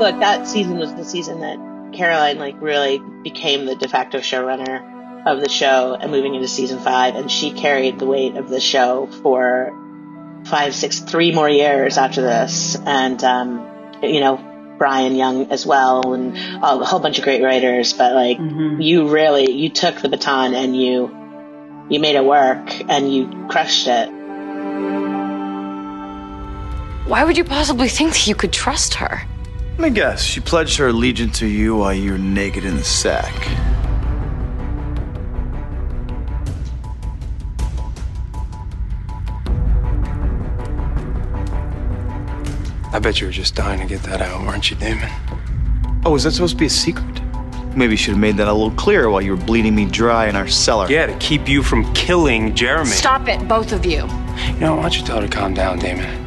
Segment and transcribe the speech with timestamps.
[0.00, 1.58] Look, that season was the season that
[1.92, 6.78] Caroline like really became the de facto showrunner of the show and moving into season
[6.78, 9.76] five, and she carried the weight of the show for
[10.46, 13.66] five, six, three more years after this, and um,
[14.02, 14.42] you know
[14.78, 17.92] Brian Young as well, and a whole bunch of great writers.
[17.92, 18.80] But like mm-hmm.
[18.80, 21.14] you really you took the baton and you
[21.90, 24.08] you made it work and you crushed it.
[27.06, 29.26] Why would you possibly think that you could trust her?
[29.80, 30.22] Let me guess.
[30.22, 33.34] She pledged her allegiance to you while you were naked in the sack.
[42.92, 45.08] I bet you were just dying to get that out, weren't you, Damon?
[46.04, 47.22] Oh, is that supposed to be a secret?
[47.74, 50.26] Maybe you should have made that a little clearer while you were bleeding me dry
[50.26, 50.90] in our cellar.
[50.90, 52.90] Yeah, to keep you from killing Jeremy.
[52.90, 54.06] Stop it, both of you.
[54.46, 56.19] You know, why don't you tell her to calm down, Damon?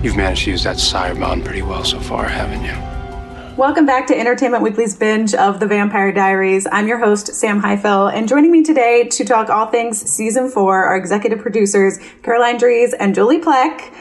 [0.00, 3.56] You've managed to use that sire bond pretty well so far, haven't you?
[3.56, 6.68] Welcome back to Entertainment Weekly's binge of The Vampire Diaries.
[6.70, 10.84] I'm your host, Sam Highfill, and joining me today to talk all things season four
[10.84, 13.92] are executive producers Caroline Dries and Julie Plec.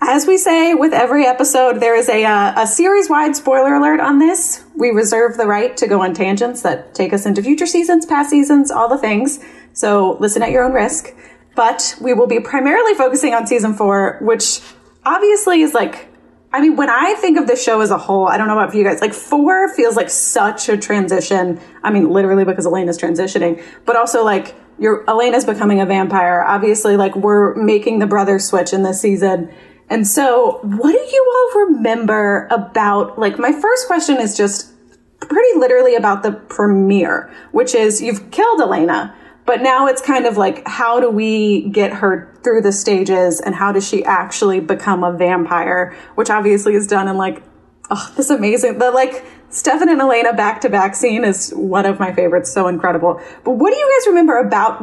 [0.00, 4.00] As we say with every episode, there is a, uh, a series wide spoiler alert
[4.00, 4.64] on this.
[4.74, 8.30] We reserve the right to go on tangents that take us into future seasons, past
[8.30, 9.38] seasons, all the things.
[9.74, 11.14] So listen at your own risk.
[11.54, 14.60] But we will be primarily focusing on season four, which
[15.06, 16.08] obviously is like
[16.52, 18.70] I mean, when I think of the show as a whole, I don't know about
[18.70, 21.60] for you guys, like four feels like such a transition.
[21.82, 26.42] I mean, literally because Elena's transitioning, but also like your Elena's becoming a vampire.
[26.42, 29.52] Obviously, like we're making the brother switch in this season.
[29.90, 34.72] And so what do you all remember about, like, my first question is just
[35.20, 39.14] pretty literally about the premiere, which is you've killed Elena
[39.46, 43.56] but now it's kind of like, how do we get her through the stages and
[43.56, 45.96] how does she actually become a vampire?
[46.14, 47.42] Which obviously is done in like,
[47.90, 51.98] oh, this amazing, the like, Stefan and Elena back to back scene is one of
[51.98, 52.52] my favorites.
[52.52, 53.20] So incredible.
[53.42, 54.80] But what do you guys remember about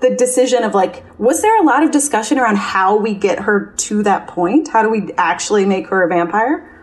[0.00, 3.72] the decision of like, was there a lot of discussion around how we get her
[3.78, 4.68] to that point?
[4.68, 6.82] How do we actually make her a vampire?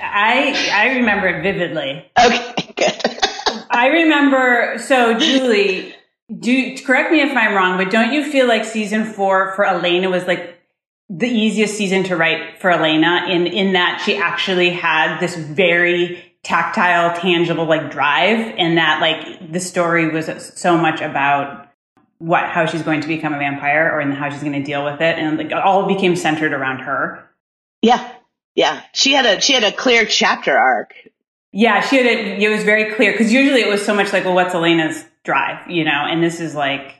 [0.00, 2.08] I I remember it vividly.
[2.16, 3.64] Okay, good.
[3.70, 5.95] I remember so Julie
[6.34, 10.10] do correct me if I'm wrong, but don't you feel like season four for Elena
[10.10, 10.58] was like
[11.08, 16.22] the easiest season to write for Elena in in that she actually had this very
[16.42, 21.68] tactile, tangible like drive, and that like the story was so much about
[22.18, 24.84] what how she's going to become a vampire or and how she's going to deal
[24.84, 27.28] with it, and like all became centered around her.
[27.82, 28.12] Yeah,
[28.56, 30.92] yeah, she had a she had a clear chapter arc.
[31.52, 34.24] Yeah, she had a, it was very clear because usually it was so much like,
[34.24, 36.94] well, what's Elena's drive, you know, and this is like,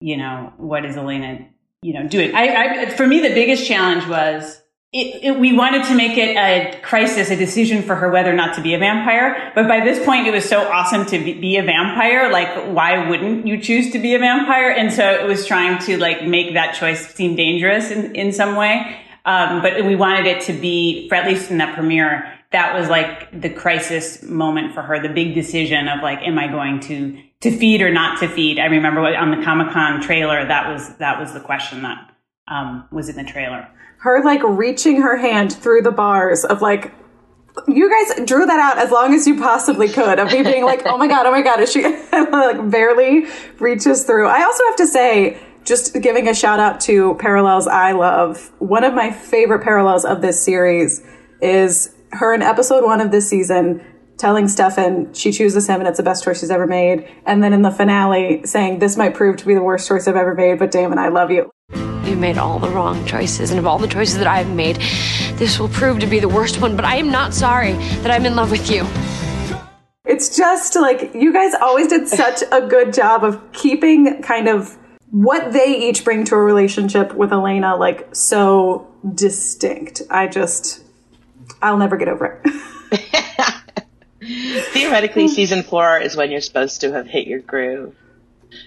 [0.00, 1.48] you know, what is Elena,
[1.82, 2.34] you know, doing?
[2.34, 4.60] I, I for me, the biggest challenge was
[4.92, 8.36] it, it, we wanted to make it a crisis, a decision for her whether or
[8.36, 9.52] not to be a vampire.
[9.54, 12.32] But by this point, it was so awesome to be, be, a vampire.
[12.32, 14.70] Like, why wouldn't you choose to be a vampire?
[14.70, 18.56] And so it was trying to like make that choice seem dangerous in, in some
[18.56, 18.98] way.
[19.26, 22.88] Um, but we wanted it to be, for at least in that premiere, that was
[22.88, 27.22] like the crisis moment for her, the big decision of like, am I going to
[27.40, 28.58] to feed or not to feed.
[28.58, 32.10] I remember on the Comic Con trailer, that was that was the question that
[32.48, 33.68] um, was in the trailer.
[34.00, 36.94] Her like reaching her hand through the bars of like.
[37.66, 40.82] You guys drew that out as long as you possibly could of me being like,
[40.86, 41.82] oh my god, oh my god, is she
[42.12, 43.26] like barely
[43.58, 44.28] reaches through?
[44.28, 48.52] I also have to say, just giving a shout out to parallels I love.
[48.60, 51.02] One of my favorite parallels of this series
[51.42, 53.84] is her in episode one of this season
[54.18, 57.08] telling Stefan she chooses him and it's the best choice she's ever made.
[57.24, 60.16] And then in the finale saying, this might prove to be the worst choice I've
[60.16, 61.50] ever made, but Damon, I love you.
[61.72, 64.76] You made all the wrong choices, and of all the choices that I've made,
[65.36, 68.24] this will prove to be the worst one, but I am not sorry that I'm
[68.24, 68.86] in love with you.
[70.06, 74.78] It's just like you guys always did such a good job of keeping kind of
[75.10, 80.00] what they each bring to a relationship with Elena like so distinct.
[80.10, 80.82] I just,
[81.60, 83.64] I'll never get over it.
[84.28, 87.94] Theoretically, season four is when you're supposed to have hit your groove.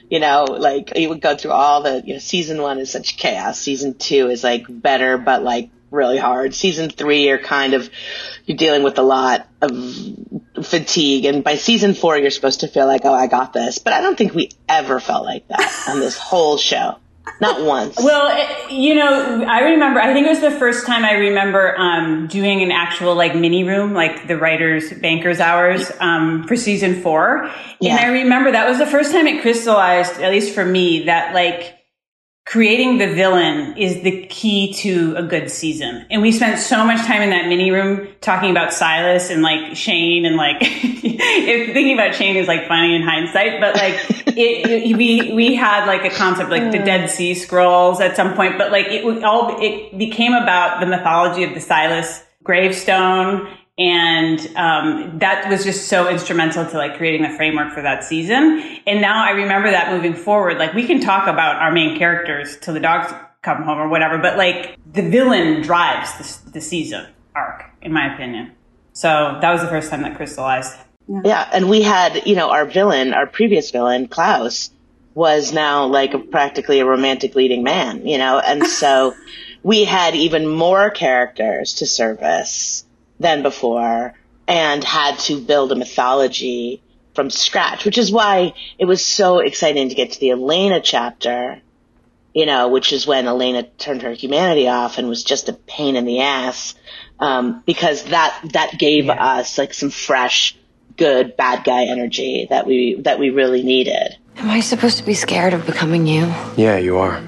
[0.10, 3.18] You know, like you would go through all the, you know, season one is such
[3.18, 3.60] chaos.
[3.60, 6.54] Season two is like better, but like really hard.
[6.54, 7.90] Season three, you're kind of,
[8.46, 9.72] you're dealing with a lot of
[10.64, 11.26] fatigue.
[11.26, 13.80] And by season four, you're supposed to feel like, oh, I got this.
[13.80, 16.98] But I don't think we ever felt like that on this whole show.
[17.42, 17.98] Not once.
[17.98, 21.76] Well, it, you know, I remember, I think it was the first time I remember
[21.78, 27.02] um, doing an actual like mini room, like the writers' bankers' hours um, for season
[27.02, 27.50] four.
[27.80, 27.98] Yeah.
[27.98, 31.34] And I remember that was the first time it crystallized, at least for me, that
[31.34, 31.81] like,
[32.52, 36.06] creating the villain is the key to a good season.
[36.10, 39.78] And we spent so much time in that mini room talking about Silas and like
[39.78, 43.94] Shane and like if thinking about Shane is like funny in hindsight, but like
[44.28, 48.34] it, it, we we had like a concept like the Dead Sea Scrolls at some
[48.34, 53.48] point, but like it all it became about the mythology of the Silas gravestone
[53.82, 58.62] and um, that was just so instrumental to like creating the framework for that season.
[58.86, 62.58] And now i remember that moving forward like we can talk about our main characters
[62.60, 63.12] till the dogs
[63.42, 68.14] come home or whatever but like the villain drives the, the season arc in my
[68.14, 68.52] opinion.
[68.94, 70.78] So that was the first time that crystallized.
[71.08, 74.70] Yeah, and we had, you know, our villain, our previous villain, Klaus,
[75.14, 79.16] was now like a, practically a romantic leading man, you know, and so
[79.64, 82.86] we had even more characters to service
[83.22, 84.14] than before
[84.48, 86.82] and had to build a mythology
[87.14, 91.62] from scratch, which is why it was so exciting to get to the Elena chapter,
[92.34, 95.96] you know, which is when Elena turned her humanity off and was just a pain
[95.96, 96.76] in the ass.
[97.20, 100.58] Um, because that, that gave us like some fresh,
[100.98, 104.18] good bad guy energy that we, that we really needed.
[104.38, 106.34] Am I supposed to be scared of becoming you?
[106.58, 107.22] Yeah, you are.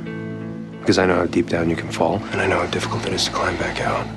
[0.79, 3.13] Because I know how deep down you can fall, and I know how difficult it
[3.13, 4.07] is to climb back out.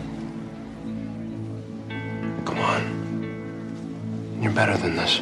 [2.67, 4.43] Come on.
[4.43, 5.21] You're better than this.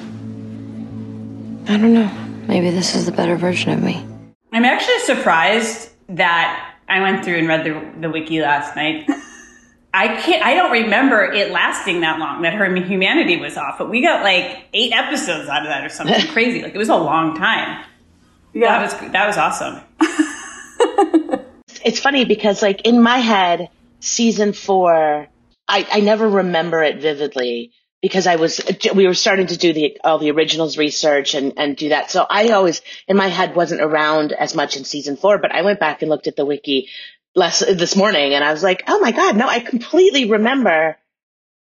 [1.69, 2.11] I don't know.
[2.49, 4.05] Maybe this is the better version of me.
[4.53, 9.09] i'm actually surprised that i went through and read the, the wiki last night
[9.97, 10.45] I can't.
[10.45, 12.43] I don't remember it lasting that long.
[12.43, 15.89] That her humanity was off, but we got like eight episodes out of that or
[15.89, 16.63] something crazy.
[16.63, 17.85] Like it was a long time.
[18.53, 18.77] Yeah.
[18.77, 19.81] That was that was awesome.
[21.85, 23.69] it's funny because like in my head,
[24.01, 25.29] season four,
[25.69, 27.73] I, I never remember it vividly
[28.03, 28.61] because I was,
[28.95, 32.11] we were starting to do the, all the originals research and, and do that.
[32.11, 35.63] So I always, in my head, wasn't around as much in season four, but I
[35.63, 36.91] went back and looked at the wiki
[37.35, 40.99] last, this morning and I was like, oh my God, no, I completely remember.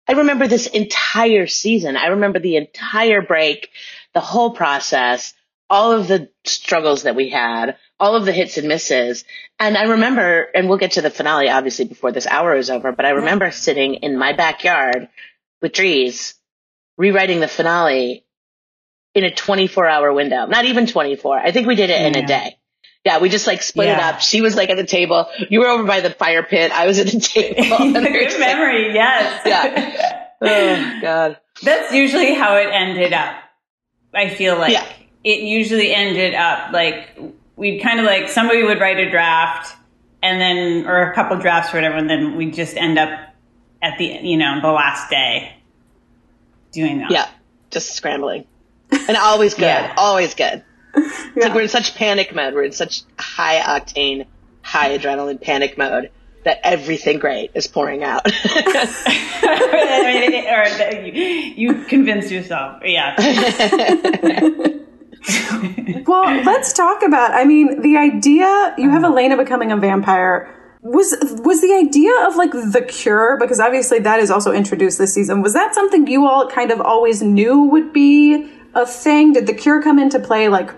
[0.08, 1.96] I remember this entire season.
[1.96, 3.70] I remember the entire break,
[4.16, 5.36] the whole process,
[5.70, 9.24] all of the struggles that we had, all of the hits and misses.
[9.60, 12.92] And I remember, and we'll get to the finale obviously before this hour is over,
[12.92, 15.08] but I remember sitting in my backyard
[15.62, 16.34] with trees
[16.98, 18.26] rewriting the finale
[19.14, 20.48] in a 24 hour window.
[20.48, 21.38] Not even 24.
[21.40, 22.58] I think we did it in a day.
[23.06, 24.20] Yeah, we just like split it up.
[24.22, 25.26] She was like at the table.
[25.50, 26.72] You were over by the fire pit.
[26.72, 27.78] I was at the table.
[27.78, 29.42] Good just like- memory, yes.
[29.46, 30.28] Yeah.
[30.42, 31.38] oh God.
[31.64, 33.36] That's usually how it ended up.
[34.14, 34.86] I feel like Yeah.
[35.24, 37.10] it usually ended up like
[37.56, 39.76] we'd kind of like somebody would write a draft
[40.24, 43.10] and then or a couple drafts or whatever, and then we'd just end up
[43.82, 45.54] at the you know the last day
[46.72, 47.12] doing that.
[47.12, 47.28] Yeah.
[47.70, 48.46] Just scrambling.
[48.92, 49.64] And always good.
[49.64, 49.94] Yeah.
[49.98, 50.64] Always good.
[50.94, 52.54] It's like we're in such panic mode.
[52.54, 54.26] We're in such high octane,
[54.62, 56.12] high adrenaline panic mode
[56.44, 58.24] that everything great is pouring out.
[58.26, 58.26] I
[60.30, 62.82] mean, or that you, you convince yourself.
[62.84, 63.16] Yeah.
[66.06, 67.32] Well, let's talk about.
[67.32, 69.14] I mean, the idea you have uh-huh.
[69.14, 74.20] Elena becoming a vampire was was the idea of like the cure because obviously that
[74.20, 75.42] is also introduced this season.
[75.42, 79.34] Was that something you all kind of always knew would be a thing?
[79.34, 80.72] Did the cure come into play like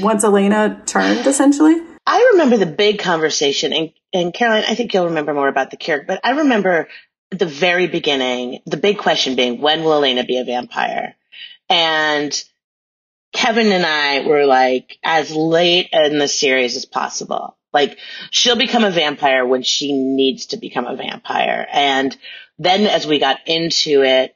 [0.00, 1.80] once Elena turned essentially?
[2.06, 5.76] I remember the big conversation, and, and Caroline, I think you'll remember more about the
[5.76, 6.88] cure, but I remember
[7.30, 11.16] the very beginning, the big question being, when will Elena be a vampire?
[11.68, 12.44] And
[13.36, 17.56] Kevin and I were like, as late in the series as possible.
[17.72, 17.98] Like,
[18.30, 21.66] she'll become a vampire when she needs to become a vampire.
[21.70, 22.16] And
[22.58, 24.34] then as we got into it,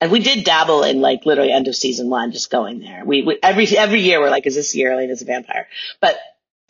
[0.00, 3.02] and we did dabble in like literally end of season one, just going there.
[3.06, 5.68] We, we every every year we're like, is this year Elena's a vampire?
[6.02, 6.18] But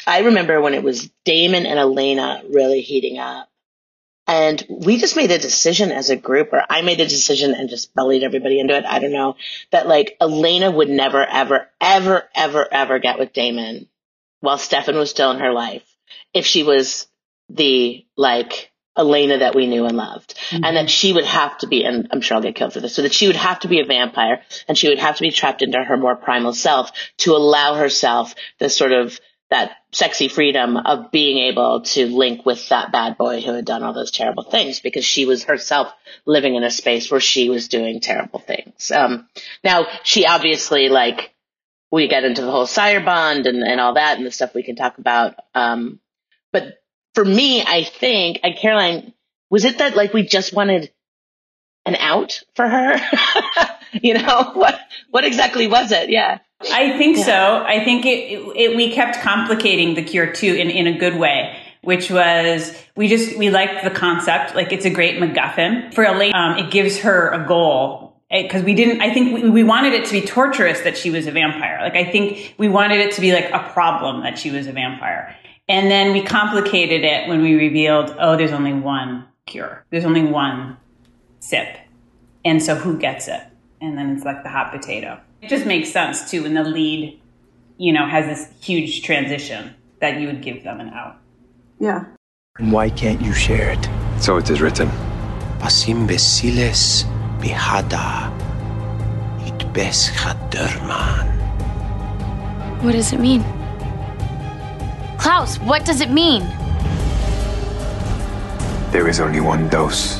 [0.06, 3.50] I remember when it was Damon and Elena really heating up.
[4.26, 7.68] And we just made a decision as a group, or I made a decision and
[7.68, 8.84] just bellied everybody into it.
[8.84, 9.36] I don't know
[9.70, 13.88] that like Elena would never, ever, ever, ever, ever get with Damon
[14.40, 15.84] while Stefan was still in her life
[16.34, 17.06] if she was
[17.48, 20.34] the like Elena that we knew and loved.
[20.50, 20.86] And that mm-hmm.
[20.86, 23.12] she would have to be, and I'm sure I'll get killed for this, so that
[23.12, 25.82] she would have to be a vampire and she would have to be trapped into
[25.82, 31.38] her more primal self to allow herself the sort of that sexy freedom of being
[31.38, 35.04] able to link with that bad boy who had done all those terrible things because
[35.04, 35.92] she was herself
[36.24, 38.90] living in a space where she was doing terrible things.
[38.90, 39.28] Um,
[39.62, 41.32] now she obviously like,
[41.92, 44.64] we get into the whole sire bond and, and all that and the stuff we
[44.64, 45.36] can talk about.
[45.54, 46.00] Um,
[46.52, 46.82] but
[47.14, 49.12] for me, I think, and Caroline,
[49.48, 50.90] was it that like we just wanted
[51.84, 53.00] an out for her?
[53.92, 54.78] you know, what,
[55.10, 56.10] what exactly was it?
[56.10, 56.40] Yeah.
[56.60, 57.24] I think yeah.
[57.24, 57.64] so.
[57.66, 61.16] I think it, it, it, we kept complicating the cure too in, in a good
[61.16, 64.54] way, which was we just, we liked the concept.
[64.54, 66.34] Like it's a great MacGuffin for Elaine.
[66.34, 70.06] Um, it gives her a goal because we didn't, I think we, we wanted it
[70.06, 71.78] to be torturous that she was a vampire.
[71.80, 74.72] Like I think we wanted it to be like a problem that she was a
[74.72, 75.36] vampire.
[75.68, 79.84] And then we complicated it when we revealed, oh, there's only one cure.
[79.90, 80.76] There's only one
[81.40, 81.76] sip.
[82.44, 83.42] And so who gets it?
[83.80, 85.20] And then it's like the hot potato.
[85.42, 87.20] It just makes sense too when the lead,
[87.78, 91.18] you know, has this huge transition that you would give them an out.
[91.78, 92.04] Yeah.
[92.58, 93.88] And why can't you share it?
[94.20, 94.88] So it is written.
[95.58, 97.04] Pas imbeciles
[97.40, 98.32] bihada
[99.46, 101.26] it beschaderman.
[102.82, 103.44] What does it mean?
[105.18, 106.42] Klaus, what does it mean?
[108.92, 110.18] There is only one dose.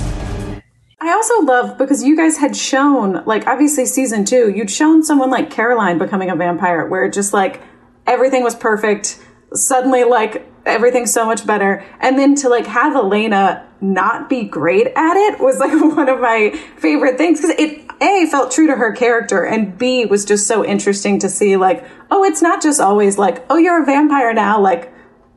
[1.07, 5.31] I also love because you guys had shown, like, obviously season two, you'd shown someone
[5.31, 7.63] like Caroline becoming a vampire, where just like
[8.07, 9.23] everything was perfect.
[9.53, 11.85] Suddenly, like, everything's so much better.
[12.01, 16.21] And then to like have Elena not be great at it was like one of
[16.21, 20.47] my favorite things because it A felt true to her character and B was just
[20.47, 24.35] so interesting to see like, oh, it's not just always like, oh, you're a vampire
[24.35, 24.93] now, like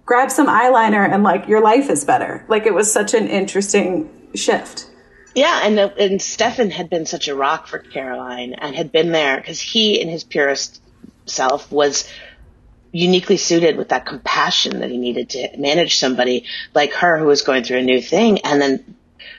[0.06, 2.44] grab some eyeliner and like your life is better.
[2.48, 4.88] Like it was such an interesting shift.
[5.39, 9.38] Yeah, and and Stefan had been such a rock for Caroline and had been there
[9.38, 10.81] because he, in his purest
[11.27, 12.12] self, was
[12.91, 16.43] uniquely suited with that compassion that he needed to manage somebody
[16.74, 18.39] like her who was going through a new thing.
[18.39, 18.96] And then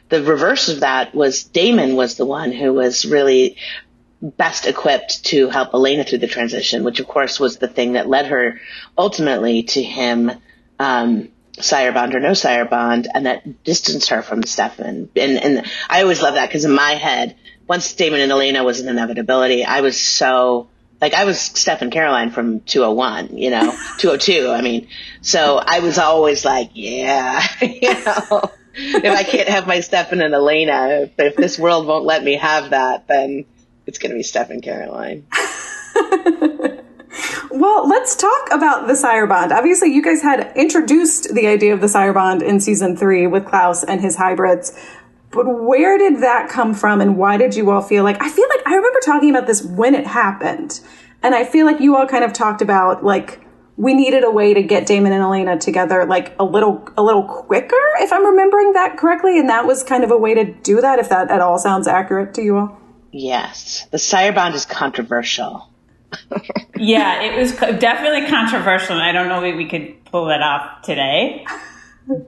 [0.09, 3.59] the reverse of that was Damon was the one who was really
[4.23, 8.09] best equipped to help Elena through the transition, which of course was the thing that
[8.09, 8.59] led her
[8.97, 10.30] ultimately to him
[10.78, 11.28] um,
[11.64, 15.09] sire bond or no sire bond, and that distanced her from Stefan.
[15.17, 17.37] And and I always love that because in my head,
[17.67, 20.69] once Damon and Elena was an inevitability, I was so
[21.00, 24.50] like I was Stefan Caroline from 201, you know, 202.
[24.50, 24.88] I mean,
[25.23, 30.35] so I was always like, yeah, you know, if I can't have my Stefan and
[30.35, 33.47] Elena, if, if this world won't let me have that, then
[33.87, 35.26] it's going to be Stefan Caroline.
[37.52, 39.50] Well, let's talk about the Sire Bond.
[39.50, 43.45] Obviously, you guys had introduced the idea of the Sire Bond in season three with
[43.45, 44.73] Klaus and his hybrids.
[45.33, 48.49] But where did that come from and why did you all feel like, I feel
[48.49, 50.80] like I remember talking about this when it happened.
[51.23, 53.40] And I feel like you all kind of talked about like,
[53.76, 57.23] we needed a way to get Damon and Elena together like a little a little
[57.23, 60.83] quicker if I'm remembering that correctly and that was kind of a way to do
[60.83, 62.78] that if that at all sounds accurate to you all.
[63.11, 63.87] Yes.
[63.90, 65.70] The Sire Bond is controversial
[66.76, 70.83] yeah, it was definitely controversial, and I don't know if we could pull that off
[70.83, 71.47] today.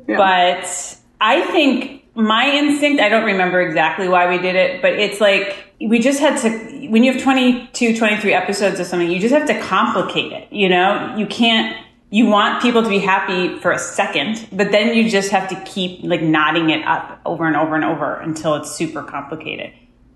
[0.08, 0.16] Yeah.
[0.16, 5.20] But I think my instinct, I don't remember exactly why we did it, but it's
[5.20, 9.34] like we just had to, when you have 22, 23 episodes of something, you just
[9.34, 10.52] have to complicate it.
[10.52, 11.76] You know, you can't,
[12.10, 15.60] you want people to be happy for a second, but then you just have to
[15.64, 19.72] keep like knotting it up over and over and over until it's super complicated.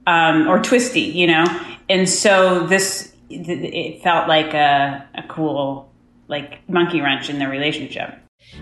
[0.06, 1.44] Um, or twisty, you know?
[1.88, 5.92] And so this, it felt like a, a cool
[6.28, 8.14] like monkey wrench in their relationship.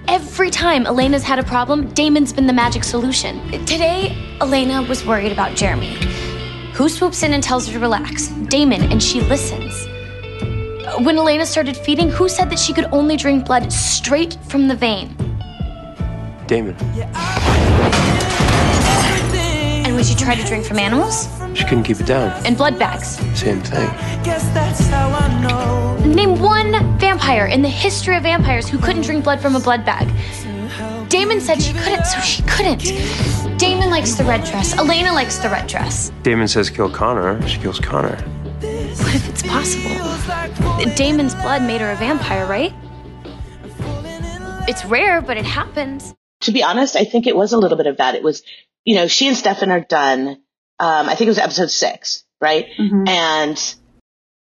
[0.08, 3.50] Every time Elena's had a problem, Damon's been the magic solution.
[3.66, 5.94] Today, Elena was worried about Jeremy.
[6.74, 8.28] Who swoops in and tells her to relax?
[8.48, 9.86] Damon, and she listens.
[11.04, 14.74] When Elena started feeding, who said that she could only drink blood straight from the
[14.74, 15.14] vein?
[16.46, 16.76] Damon.
[19.84, 21.28] And when she tried to drink from animals?
[21.54, 22.30] She couldn't keep it down.
[22.44, 23.16] And blood bags.
[23.38, 23.88] Same thing.
[24.24, 25.96] Guess that's how I know.
[26.04, 29.84] Name one vampire in the history of vampires who couldn't drink blood from a blood
[29.84, 30.08] bag.
[31.08, 32.82] Damon said she couldn't, so she couldn't.
[33.58, 34.76] Damon likes the red dress.
[34.76, 36.10] Elena likes the red dress.
[36.22, 37.40] Damon says kill Connor.
[37.46, 38.16] She kills Connor.
[38.16, 40.94] What if it's possible?
[40.96, 42.72] Damon's blood made her a vampire, right?
[44.66, 46.14] It's rare, but it happens.
[46.40, 48.14] To be honest, I think it was a little bit of that.
[48.16, 48.42] It was,
[48.84, 50.38] you know, she and Stefan are done
[50.78, 52.66] um, I think it was episode six, right?
[52.78, 53.08] Mm-hmm.
[53.08, 53.74] And,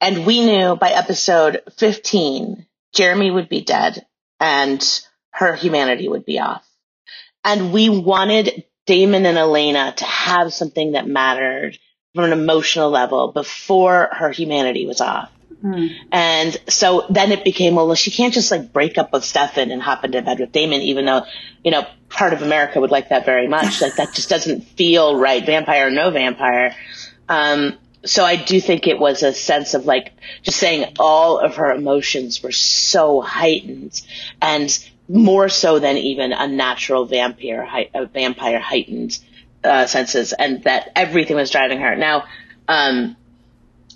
[0.00, 4.06] and we knew by episode 15, Jeremy would be dead
[4.40, 6.66] and her humanity would be off.
[7.44, 11.78] And we wanted Damon and Elena to have something that mattered
[12.14, 15.30] from an emotional level before her humanity was off.
[15.62, 15.90] Mm.
[16.12, 19.82] And so then it became, well, she can't just like break up with Stefan and
[19.82, 21.24] hop into bed with Damon, even though,
[21.64, 23.80] you know, part of America would like that very much.
[23.82, 26.76] like that just doesn't feel right, vampire or no vampire.
[27.28, 30.12] Um, so I do think it was a sense of like
[30.42, 34.00] just saying all of her emotions were so heightened
[34.40, 39.18] and more so than even a natural vampire, a vampire heightened
[39.64, 41.96] uh, senses, and that everything was driving her.
[41.96, 42.24] Now,
[42.68, 43.16] um,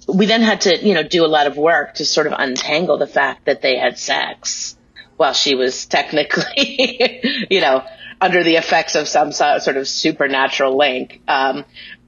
[0.09, 2.99] we then had to, you know, do a lot of work to sort of untangle
[2.99, 4.77] the fact that they had sex
[5.17, 7.85] while she was technically, you know,
[8.21, 11.21] under the effects of some sort of supernatural link.
[11.29, 11.65] Um,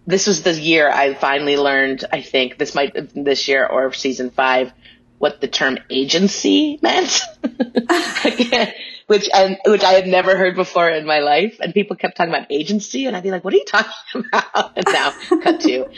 [0.07, 4.31] this was the year I finally learned, I think this might this year or season
[4.31, 4.73] five,
[5.19, 7.23] what the term agency meant.
[9.07, 11.59] which and which I had never heard before in my life.
[11.61, 13.93] And people kept talking about agency, and I'd be like, "What are you talking
[14.33, 15.89] about?" And now, cut to,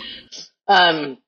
[0.69, 1.19] um,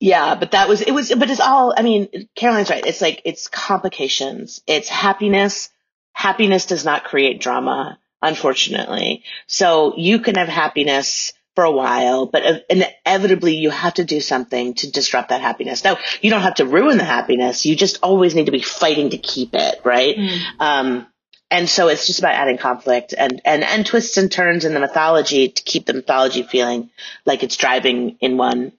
[0.00, 1.74] yeah, but that was it was, but it's all.
[1.76, 2.84] I mean, Caroline's right.
[2.84, 4.62] It's like it's complications.
[4.66, 5.68] It's happiness.
[6.12, 9.24] Happiness does not create drama, unfortunately.
[9.46, 14.72] So you can have happiness for a while, but inevitably you have to do something
[14.74, 15.84] to disrupt that happiness.
[15.84, 17.66] Now, you don't have to ruin the happiness.
[17.66, 20.16] You just always need to be fighting to keep it, right?
[20.16, 20.40] Mm.
[20.60, 21.06] Um,
[21.50, 24.80] and so it's just about adding conflict and, and, and twists and turns in the
[24.80, 26.90] mythology to keep the mythology feeling
[27.26, 28.72] like it's driving in one,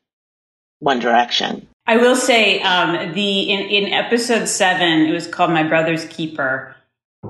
[0.82, 1.68] one direction.
[1.88, 6.76] I will say, um, the, in, in episode seven, it was called My Brother's Keeper.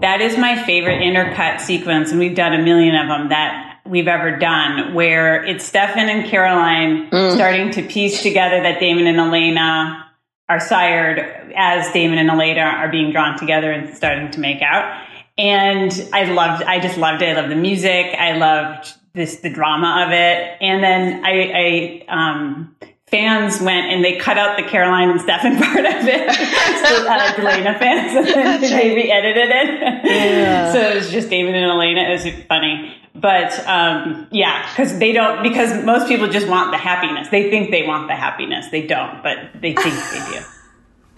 [0.02, 3.30] That is my favorite intercut sequence, and we've done a million of them.
[3.30, 7.34] That we've ever done where it's Stefan and Caroline mm.
[7.34, 10.10] starting to piece together that Damon and Elena
[10.48, 11.20] are sired
[11.56, 15.06] as Damon and Elena are being drawn together and starting to make out.
[15.38, 17.30] And I loved, I just loved it.
[17.38, 18.08] I loved the music.
[18.18, 20.58] I loved this, the drama of it.
[20.62, 22.76] And then I, I, um,
[23.12, 26.34] fans went and they cut out the Caroline and Stefan part of it.
[26.34, 28.96] so, uh, Elena fans, and then they right.
[28.96, 30.06] re-edited it.
[30.06, 30.72] Yeah.
[30.72, 32.02] so it was just David and Elena.
[32.02, 32.98] It was funny.
[33.14, 35.44] But um, yeah, because they don't.
[35.44, 37.28] Because most people just want the happiness.
[37.30, 38.70] They think they want the happiness.
[38.72, 40.46] They don't, but they think they do.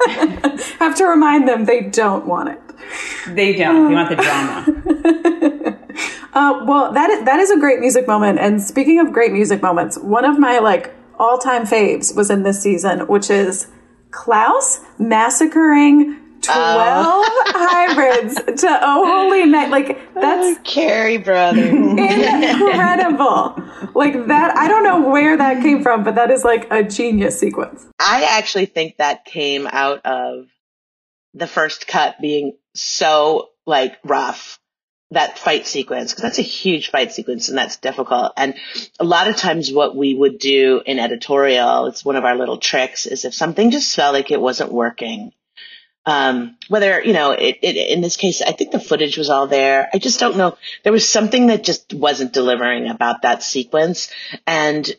[0.79, 2.59] Have to remind them they don't want it.
[3.27, 3.89] They don't.
[3.89, 5.77] They want the drama.
[6.33, 8.39] uh, well, that is, that is a great music moment.
[8.39, 12.43] And speaking of great music moments, one of my like all time faves was in
[12.43, 13.67] this season, which is
[14.11, 19.69] Klaus massacring 12 hybrids to Oh Holy Night.
[19.69, 20.59] Like, that's.
[20.59, 21.65] Oh, Cary, brother.
[21.65, 23.55] incredible.
[23.95, 27.39] like, that, I don't know where that came from, but that is like a genius
[27.39, 27.87] sequence.
[27.99, 30.47] I actually think that came out of
[31.33, 34.59] the first cut being so, like, rough
[35.13, 38.33] that fight sequence because that's a huge fight sequence and that's difficult.
[38.37, 38.55] And
[38.99, 42.57] a lot of times what we would do in editorial, it's one of our little
[42.57, 45.31] tricks is if something just felt like it wasn't working,
[46.05, 49.47] um, whether, you know, it, it, in this case, I think the footage was all
[49.47, 49.89] there.
[49.93, 50.57] I just don't know.
[50.83, 54.11] There was something that just wasn't delivering about that sequence.
[54.45, 54.89] And,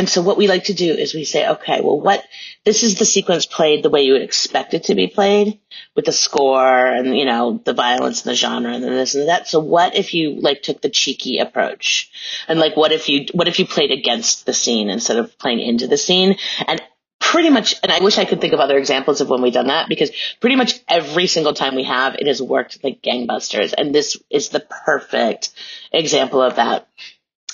[0.00, 2.24] and so what we like to do is we say, okay, well, what,
[2.64, 5.60] this is the sequence played the way you would expect it to be played
[5.94, 9.46] with the score and, you know, the violence and the genre and this and that.
[9.46, 12.10] So what if you like took the cheeky approach?
[12.48, 15.60] And like, what if you, what if you played against the scene instead of playing
[15.60, 16.36] into the scene?
[16.66, 16.80] And
[17.20, 19.66] pretty much, and I wish I could think of other examples of when we've done
[19.66, 23.74] that because pretty much every single time we have, it has worked like gangbusters.
[23.76, 25.50] And this is the perfect
[25.92, 26.88] example of that.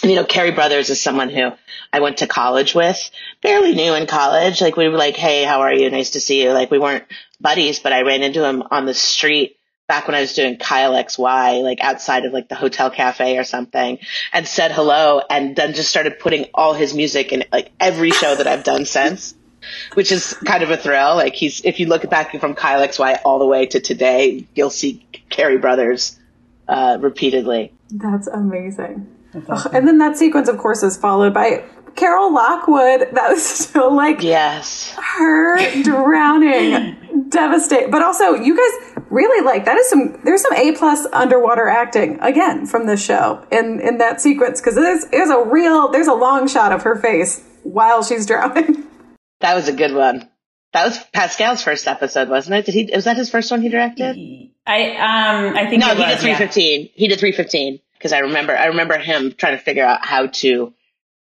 [0.09, 1.53] You know, Cary Brothers is someone who
[1.93, 3.11] I went to college with,
[3.43, 4.61] fairly new in college.
[4.61, 5.91] Like we were like, Hey, how are you?
[5.91, 6.53] Nice to see you.
[6.53, 7.05] Like we weren't
[7.41, 10.93] buddies, but I ran into him on the street back when I was doing Kyle
[10.93, 13.99] XY, like outside of like the hotel cafe or something
[14.33, 18.35] and said hello and then just started putting all his music in like every show
[18.35, 19.35] that I've done since
[19.95, 21.17] which is kind of a thrill.
[21.17, 24.71] Like he's, if you look back from Kyle XY all the way to today, you'll
[24.71, 26.19] see Cary Brothers
[26.69, 27.73] uh, repeatedly.
[27.91, 29.16] That's amazing.
[29.47, 31.65] That's and then that sequence, of course, is followed by
[31.97, 33.09] Carol Lockwood.
[33.13, 37.91] That was so like yes, her drowning, devastate.
[37.91, 40.21] But also, you guys really like that is some.
[40.25, 44.75] There's some A plus underwater acting again from this show in in that sequence because
[44.75, 48.85] there's there's a real there's a long shot of her face while she's drowning.
[49.41, 50.31] That was a good one.
[50.73, 52.65] That was Pascal's first episode, wasn't it?
[52.65, 52.91] Did he?
[52.95, 54.17] Was that his first one he directed?
[54.67, 56.81] I um I think no, he was, did three fifteen.
[56.81, 56.89] Yeah.
[56.95, 60.27] He did three fifteen because I remember I remember him trying to figure out how
[60.27, 60.73] to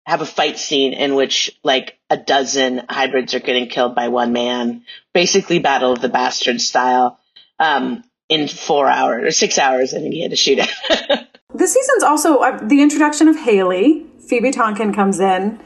[0.05, 4.33] have a fight scene in which like a dozen hybrids are getting killed by one
[4.33, 7.20] man, basically Battle of the Bastards style,
[7.59, 9.94] um, in four hours or six hours.
[9.94, 11.29] I think he had to shoot it.
[11.55, 14.07] this season's also uh, the introduction of Hayley.
[14.29, 15.61] Phoebe Tonkin comes in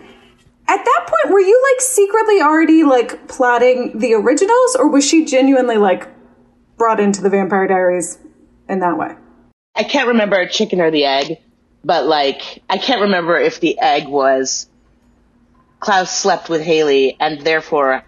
[0.68, 5.24] At that point, were you like secretly already like plotting the originals, or was she
[5.24, 6.09] genuinely like
[6.76, 8.18] brought into the Vampire Diaries
[8.68, 9.14] in that way?
[9.77, 11.39] I can't remember chicken or the egg,
[11.85, 14.69] but like I can't remember if the egg was
[15.81, 18.05] Klaus slept with Hayley and therefore,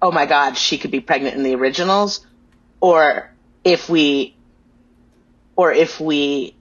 [0.00, 2.24] oh my God, she could be pregnant in the originals,
[2.80, 3.30] or
[3.64, 4.36] if we,
[5.56, 6.54] or if we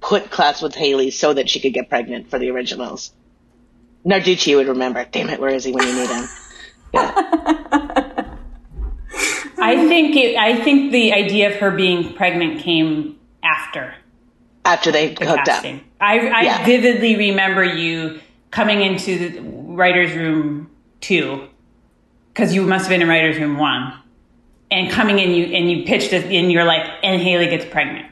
[0.00, 3.10] put Klaus with Hayley so that she could get pregnant for the originals.
[4.04, 5.06] Narducci would remember.
[5.10, 6.28] Damn it, where is he when you need him?
[6.94, 8.02] Yeah.
[9.64, 13.94] I think it, I think the idea of her being pregnant came after
[14.64, 15.76] after they the hooked casting.
[15.76, 15.82] up.
[16.00, 16.64] I, I Yeah.
[16.64, 21.48] vividly remember you coming into the writers' room two
[22.32, 23.92] because you must have been in writers' room one,
[24.70, 28.06] and coming in you and you pitched it and you're like, and Hayley gets pregnant.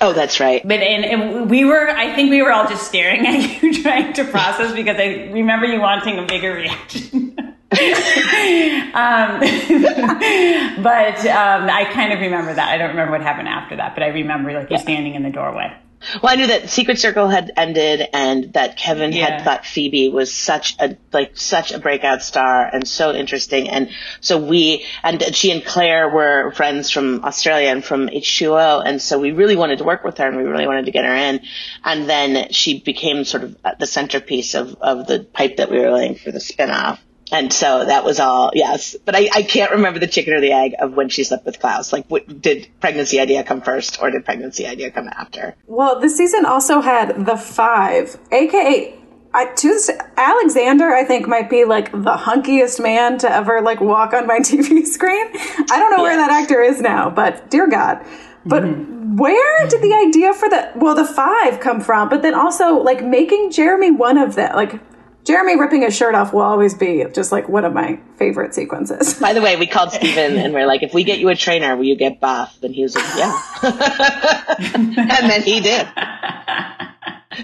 [0.00, 0.60] Oh, that's right.
[0.66, 4.12] But and, and we were, I think we were all just staring at you, trying
[4.14, 7.23] to process because I remember you wanting a bigger reaction.
[7.74, 9.40] um,
[10.82, 12.68] but um, I kind of remember that.
[12.68, 15.30] I don't remember what happened after that, but I remember like you standing in the
[15.30, 15.74] doorway.
[16.22, 19.30] Well, I knew that Secret Circle had ended and that Kevin Yeah.
[19.30, 23.68] had thought Phoebe was such a, like, such a breakout star and so interesting.
[23.68, 28.82] And so we, and she and Claire were friends from Australia and from H2O.
[28.84, 31.04] And so we really wanted to work with her and we really wanted to get
[31.04, 31.40] her in.
[31.82, 35.90] And then she became sort of the centerpiece of, of the pipe that we were
[35.90, 36.98] laying for the spinoff.
[37.32, 38.96] And so that was all, yes.
[39.04, 41.58] But I, I can't remember the chicken or the egg of when she slept with
[41.58, 41.92] Klaus.
[41.92, 45.56] Like, what, did pregnancy idea come first or did pregnancy idea come after?
[45.66, 48.94] Well, this season also had the five, aka
[49.34, 49.80] I, to,
[50.16, 50.94] Alexander.
[50.94, 54.86] I think might be like the hunkiest man to ever like walk on my TV
[54.86, 55.26] screen.
[55.34, 58.04] I don't know where that actor is now, but dear God.
[58.46, 59.16] But mm-hmm.
[59.16, 62.08] where did the idea for the well the five come from?
[62.08, 64.80] But then also like making Jeremy one of them, like.
[65.24, 69.14] Jeremy ripping his shirt off will always be just like one of my favorite sequences.
[69.18, 71.74] By the way, we called Steven and we're like, if we get you a trainer,
[71.76, 72.58] will you get buff?
[72.62, 73.40] And he was like, yeah.
[74.74, 75.88] and then he did.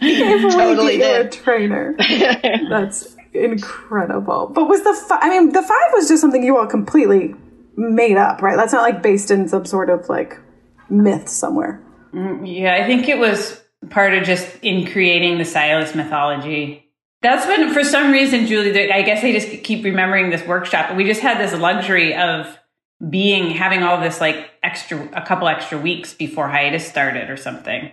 [0.02, 1.26] If we Totally get you did.
[1.26, 1.96] a trainer.
[2.70, 4.50] That's incredible.
[4.54, 7.34] But was the fi- I mean, the five was just something you all completely
[7.76, 8.56] made up, right?
[8.56, 10.38] That's not like based in some sort of like
[10.88, 11.82] myth somewhere.
[12.12, 16.86] Mm, yeah, I think it was part of just in creating the Silas mythology.
[17.22, 20.96] That's when, for some reason, Julie, I guess I just keep remembering this workshop.
[20.96, 22.46] We just had this luxury of
[23.08, 27.90] being, having all this like extra, a couple extra weeks before hiatus started or something,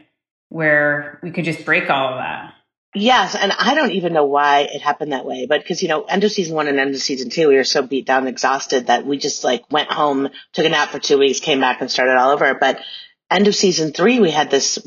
[0.50, 2.54] where we could just break all of that.
[2.96, 6.06] Yes, and I don't even know why it happened that way, but because, you know,
[6.06, 8.88] end of season one and end of season two, we were so beat down exhausted
[8.88, 11.92] that we just like went home, took a nap for two weeks, came back and
[11.92, 12.56] started all over.
[12.56, 12.80] But
[13.30, 14.80] end of season three, we had this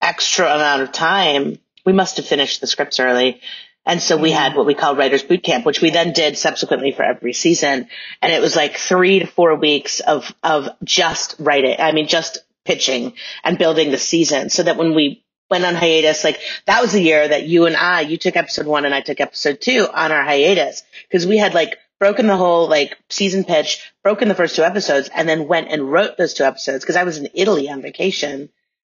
[0.00, 1.58] extra amount of time.
[1.84, 3.40] We must have finished the scripts early.
[3.86, 6.92] And so we had what we call writers boot camp, which we then did subsequently
[6.92, 7.88] for every season.
[8.22, 11.76] And it was like three to four weeks of, of just writing.
[11.78, 16.24] I mean, just pitching and building the season so that when we went on hiatus,
[16.24, 19.02] like that was the year that you and I, you took episode one and I
[19.02, 23.44] took episode two on our hiatus because we had like broken the whole like season
[23.44, 26.96] pitch, broken the first two episodes and then went and wrote those two episodes because
[26.96, 28.48] I was in Italy on vacation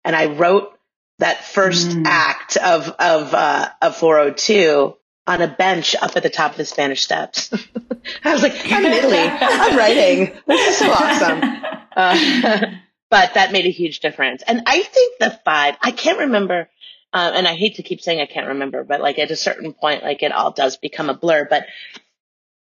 [0.05, 0.77] and I wrote
[1.21, 6.53] that first act of, of, uh, of 402 on a bench up at the top
[6.53, 7.53] of the Spanish steps.
[8.25, 9.19] I was like, I'm in Italy.
[9.21, 10.37] I'm writing.
[10.47, 11.65] This is so awesome.
[11.93, 12.71] Uh,
[13.11, 14.45] but that made a huge difference.
[14.47, 16.71] And I think the five, I can't remember,
[17.13, 19.73] uh, and I hate to keep saying I can't remember, but like at a certain
[19.73, 21.49] point, like it all does become a blur.
[21.51, 21.67] But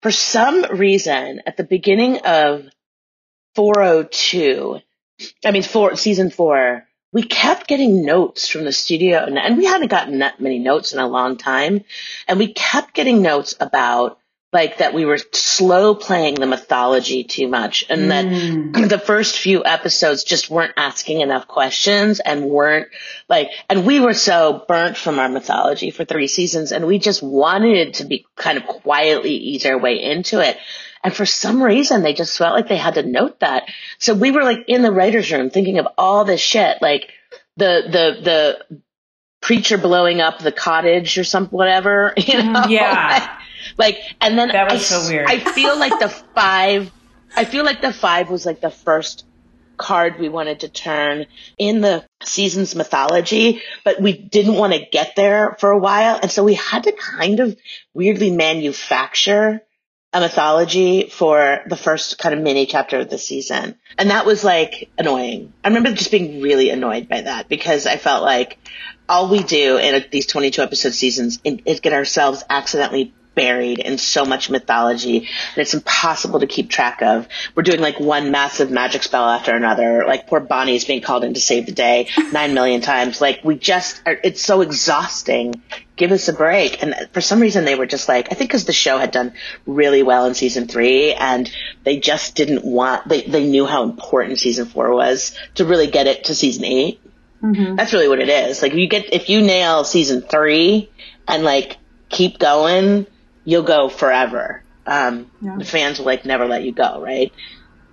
[0.00, 2.64] for some reason, at the beginning of
[3.54, 4.80] 402,
[5.44, 9.64] I mean, four, season four, we kept getting notes from the studio and, and we
[9.64, 11.84] hadn't gotten that many notes in a long time.
[12.26, 14.17] And we kept getting notes about
[14.52, 18.88] like that we were slow playing the mythology too much and that mm.
[18.88, 22.88] the first few episodes just weren't asking enough questions and weren't
[23.28, 27.22] like, and we were so burnt from our mythology for three seasons and we just
[27.22, 30.56] wanted to be kind of quietly ease our way into it.
[31.04, 33.68] And for some reason, they just felt like they had to note that.
[33.98, 37.12] So we were like in the writer's room thinking of all this shit, like
[37.56, 38.80] the, the, the
[39.40, 42.64] preacher blowing up the cottage or some, whatever, you mm, know?
[42.68, 43.36] Yeah.
[43.76, 45.28] Like, and then That was I, so weird.
[45.28, 46.90] I feel like the five,
[47.36, 49.24] I feel like the five was like the first
[49.76, 51.26] card we wanted to turn
[51.56, 56.18] in the season's mythology, but we didn't want to get there for a while.
[56.20, 57.56] And so we had to kind of
[57.94, 59.62] weirdly manufacture
[60.12, 63.76] a mythology for the first kind of mini chapter of the season.
[63.98, 65.52] And that was like annoying.
[65.62, 68.58] I remember just being really annoyed by that because I felt like
[69.08, 74.24] all we do in these 22 episode seasons is get ourselves accidentally buried in so
[74.24, 75.20] much mythology
[75.54, 77.28] that it's impossible to keep track of.
[77.54, 80.04] We're doing like one massive magic spell after another.
[80.08, 83.20] Like poor Bonnie's being called in to save the day nine million times.
[83.20, 85.62] Like we just are, it's so exhausting.
[85.94, 86.82] Give us a break.
[86.82, 89.34] And for some reason they were just like, I think because the show had done
[89.66, 91.48] really well in season three and
[91.84, 96.08] they just didn't want, they, they knew how important season four was to really get
[96.08, 97.00] it to season 8
[97.40, 97.76] mm-hmm.
[97.76, 98.62] That's really what it is.
[98.62, 100.90] Like you get, if you nail season three
[101.28, 101.76] and like
[102.08, 103.06] keep going,
[103.48, 104.62] you'll go forever.
[104.86, 105.56] Um, yeah.
[105.56, 107.32] the fans will like never let you go, right?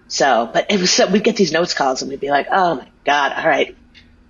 [0.09, 2.75] So, but it was so, we'd get these notes calls and we'd be like, oh
[2.75, 3.73] my God, all right,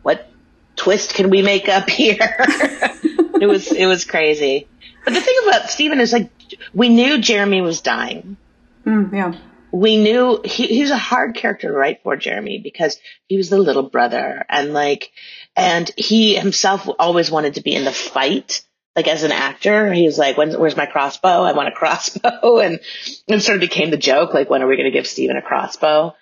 [0.03, 0.29] what
[0.75, 2.15] twist can we make up here?
[2.19, 4.67] it was, it was crazy.
[5.03, 6.29] But the thing about Steven is like,
[6.75, 8.37] we knew Jeremy was dying.
[8.85, 9.33] Mm, yeah.
[9.71, 13.49] We knew he, he was a hard character to write for Jeremy because he was
[13.49, 15.11] the little brother and like,
[15.55, 18.61] and he himself always wanted to be in the fight
[18.95, 21.43] like as an actor, he was like, where's my crossbow?
[21.43, 22.59] I want a crossbow.
[22.59, 22.79] And,
[23.27, 25.41] it sort of became the joke, like, when are we going to give Steven a
[25.41, 26.15] crossbow?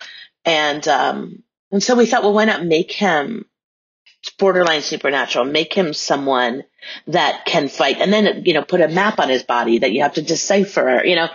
[0.46, 3.46] And, um, and so we thought, well, why not make him
[4.40, 6.64] borderline supernatural, make him someone
[7.08, 10.02] that can fight and then, you know, put a map on his body that you
[10.02, 11.28] have to decipher, you know,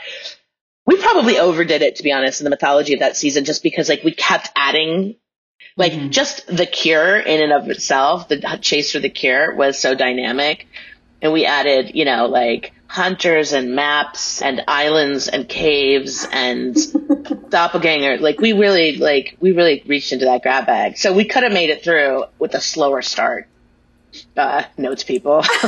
[0.86, 3.90] we probably overdid it, to be honest, in the mythology of that season, just because
[3.90, 5.16] like we kept adding
[5.76, 6.10] like mm-hmm.
[6.10, 10.66] just the cure in and of itself, the chase for the cure was so dynamic
[11.20, 16.76] and we added, you know, like hunters and maps and islands and caves and
[17.50, 18.18] doppelganger.
[18.18, 20.96] Like we really, like we really reached into that grab bag.
[20.96, 23.48] So we could have made it through with a slower start.
[24.36, 25.44] Uh, notes people.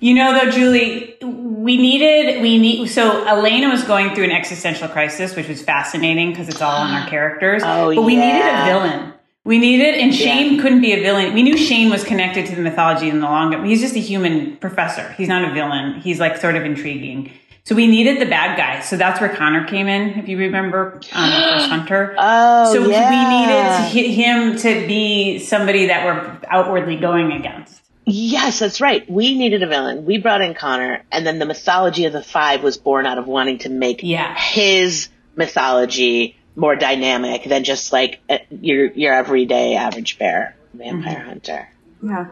[0.00, 4.88] you know, though, Julie, we needed we need so Elena was going through an existential
[4.88, 7.62] crisis, which was fascinating because it's all on our characters.
[7.64, 8.26] Oh, but we yeah.
[8.26, 9.12] needed a villain.
[9.44, 10.62] We needed, and Shane yeah.
[10.62, 11.34] couldn't be a villain.
[11.34, 13.52] We knew Shane was connected to the mythology in the long.
[13.52, 13.64] run.
[13.64, 15.10] He's just a human professor.
[15.14, 16.00] He's not a villain.
[16.00, 17.32] He's like sort of intriguing.
[17.64, 18.80] So we needed the bad guy.
[18.80, 22.14] So that's where Connor came in, if you remember, um, the first hunter.
[22.18, 23.84] Oh, so yeah.
[23.84, 27.80] we needed him to be somebody that we're outwardly going against.
[28.04, 29.08] Yes, that's right.
[29.08, 30.04] We needed a villain.
[30.04, 33.26] We brought in Connor, and then the mythology of the five was born out of
[33.26, 34.36] wanting to make yeah.
[34.36, 41.28] his mythology more dynamic than just like uh, your your everyday average bear vampire mm-hmm.
[41.28, 41.68] hunter.
[42.02, 42.28] Yeah.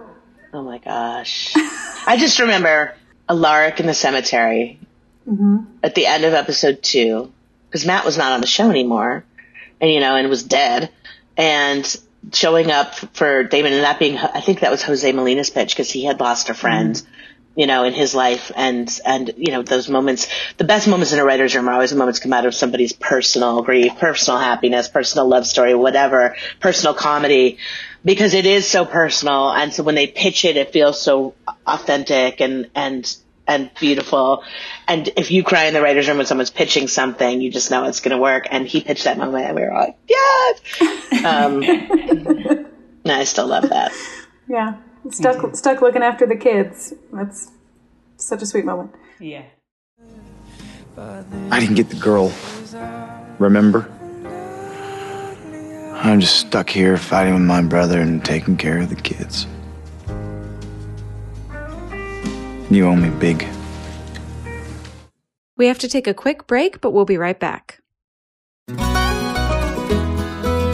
[0.52, 1.52] Oh my gosh.
[2.06, 2.94] I just remember
[3.28, 4.80] Alaric in the cemetery
[5.28, 5.58] mm-hmm.
[5.82, 7.32] at the end of episode two
[7.68, 9.24] because Matt was not on the show anymore,
[9.80, 10.90] and you know, and was dead,
[11.36, 11.96] and
[12.32, 15.90] showing up for Damon and that being I think that was Jose Molina's pitch because
[15.90, 16.94] he had lost a friend.
[16.94, 17.14] Mm-hmm
[17.60, 21.18] you know, in his life and, and, you know, those moments, the best moments in
[21.18, 24.88] a writer's room are always the moments come out of somebody's personal grief, personal happiness,
[24.88, 27.58] personal love story, whatever, personal comedy,
[28.02, 29.52] because it is so personal.
[29.52, 31.34] And so when they pitch it, it feels so
[31.66, 33.14] authentic and, and,
[33.46, 34.42] and beautiful.
[34.88, 37.84] And if you cry in the writer's room when someone's pitching something, you just know
[37.84, 38.46] it's going to work.
[38.50, 40.60] And he pitched that moment and we were like, yes!
[41.22, 42.72] Um, and
[43.04, 43.92] I still love that.
[44.48, 44.78] Yeah
[45.10, 46.92] stuck stuck looking after the kids.
[47.12, 47.50] That's
[48.16, 48.94] such a sweet moment.
[49.18, 49.44] Yeah.
[50.98, 52.32] I didn't get the girl.
[53.38, 53.90] Remember?
[56.02, 59.46] I'm just stuck here fighting with my brother and taking care of the kids.
[62.70, 63.46] You owe me big.
[65.56, 67.82] We have to take a quick break, but we'll be right back.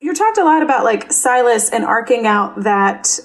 [0.00, 3.18] you talked a lot about like Silas and arcing out that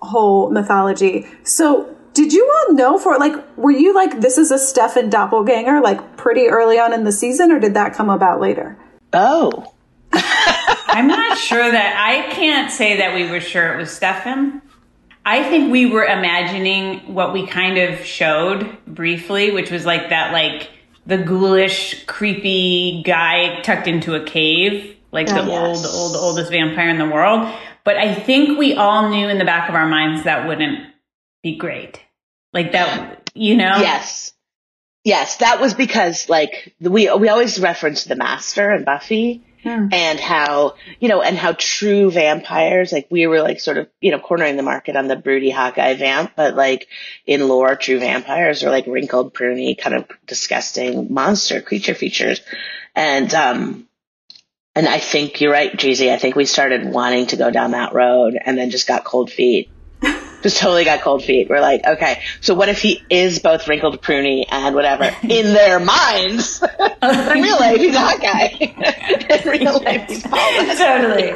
[0.00, 1.26] whole mythology.
[1.42, 5.80] So did you all know for like were you like this is a Stefan doppelganger
[5.80, 8.78] like pretty early on in the season or did that come about later?
[9.12, 9.74] Oh.
[10.12, 14.62] I'm not sure that I can't say that we were sure it was Stefan.
[15.24, 20.32] I think we were imagining what we kind of showed briefly, which was like that
[20.32, 20.70] like
[21.06, 25.84] the ghoulish, creepy guy tucked into a cave like the yes.
[25.84, 27.52] old, old, oldest vampire in the world.
[27.84, 30.80] But I think we all knew in the back of our minds that wouldn't
[31.42, 32.00] be great.
[32.52, 33.76] Like that, you know?
[33.78, 34.32] Yes.
[35.04, 39.88] Yes, that was because like we we always reference the master and Buffy Hmm.
[39.92, 44.10] and how you know and how true vampires like we were like sort of you
[44.10, 46.88] know cornering the market on the broody Hawkeye vamp, but like
[47.26, 52.40] in lore, true vampires are like wrinkled, pruny, kind of disgusting monster creature features,
[52.94, 53.86] and um
[54.74, 56.12] and I think you're right, Jeezy.
[56.12, 59.30] I think we started wanting to go down that road and then just got cold
[59.30, 59.68] feet.
[60.42, 61.48] Just totally got cold feet.
[61.48, 65.80] We're like, okay, so what if he is both wrinkled, pruny, and whatever in their
[65.80, 66.62] minds?
[67.02, 68.46] in real life, he's a hot guy.
[69.30, 70.50] in real life, he's Paul.
[70.76, 71.32] totally.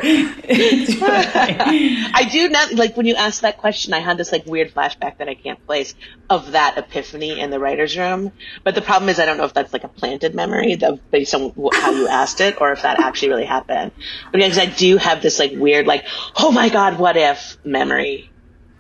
[2.15, 3.93] I do not like when you asked that question.
[3.93, 5.95] I had this like weird flashback that I can't place
[6.31, 8.33] of that epiphany in the writers' room.
[8.63, 11.35] But the problem is, I don't know if that's like a planted memory of based
[11.35, 13.93] on how you asked it, or if that actually really happened.
[14.33, 16.05] But because I do have this like weird, like,
[16.37, 18.31] oh my god, what if memory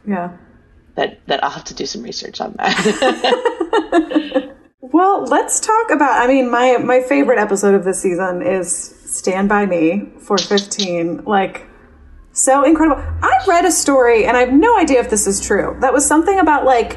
[0.07, 0.37] Yeah.
[0.97, 4.51] that that I'll have to do some research on that.
[4.93, 6.23] Well, let's talk about.
[6.23, 8.69] I mean, my my favorite episode of this season is
[9.07, 11.25] "Stand by Me" for fifteen.
[11.25, 11.67] Like,
[12.33, 13.03] so incredible.
[13.23, 15.77] I read a story, and I have no idea if this is true.
[15.81, 16.97] That was something about like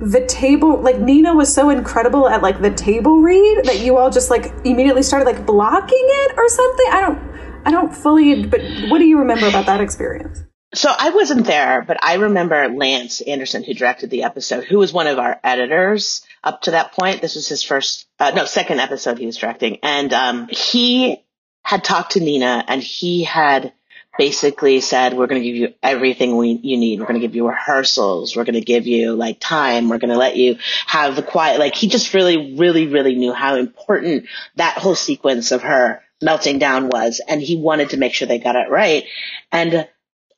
[0.00, 0.80] the table.
[0.80, 4.46] Like Nina was so incredible at like the table read that you all just like
[4.64, 6.86] immediately started like blocking it or something.
[6.92, 7.18] I don't.
[7.66, 8.46] I don't fully.
[8.46, 10.44] But what do you remember about that experience?
[10.74, 14.92] So I wasn't there, but I remember Lance Anderson, who directed the episode, who was
[14.92, 17.22] one of our editors up to that point.
[17.22, 19.78] This was his first, uh, no, second episode he was directing.
[19.82, 21.24] And, um, he
[21.62, 23.72] had talked to Nina and he had
[24.18, 27.00] basically said, we're going to give you everything we, you need.
[27.00, 28.36] We're going to give you rehearsals.
[28.36, 29.88] We're going to give you like time.
[29.88, 31.60] We're going to let you have the quiet.
[31.60, 34.26] Like he just really, really, really knew how important
[34.56, 37.22] that whole sequence of her melting down was.
[37.26, 39.04] And he wanted to make sure they got it right.
[39.52, 39.88] And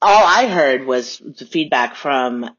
[0.02, 2.56] all I heard was the feedback from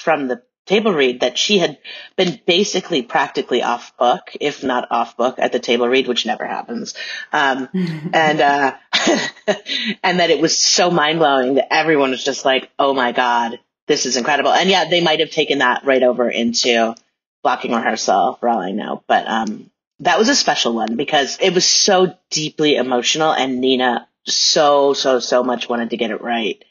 [0.00, 1.78] from the table read that she had
[2.16, 6.46] been basically practically off book, if not off book, at the table read, which never
[6.46, 6.94] happens.
[7.32, 8.76] Um, and uh,
[10.02, 13.60] and that it was so mind blowing that everyone was just like, "Oh my god,
[13.86, 16.94] this is incredible!" And yeah, they might have taken that right over into
[17.42, 19.02] blocking rehearsal, for all I know.
[19.06, 24.08] But um, that was a special one because it was so deeply emotional, and Nina
[24.24, 26.64] so so so much wanted to get it right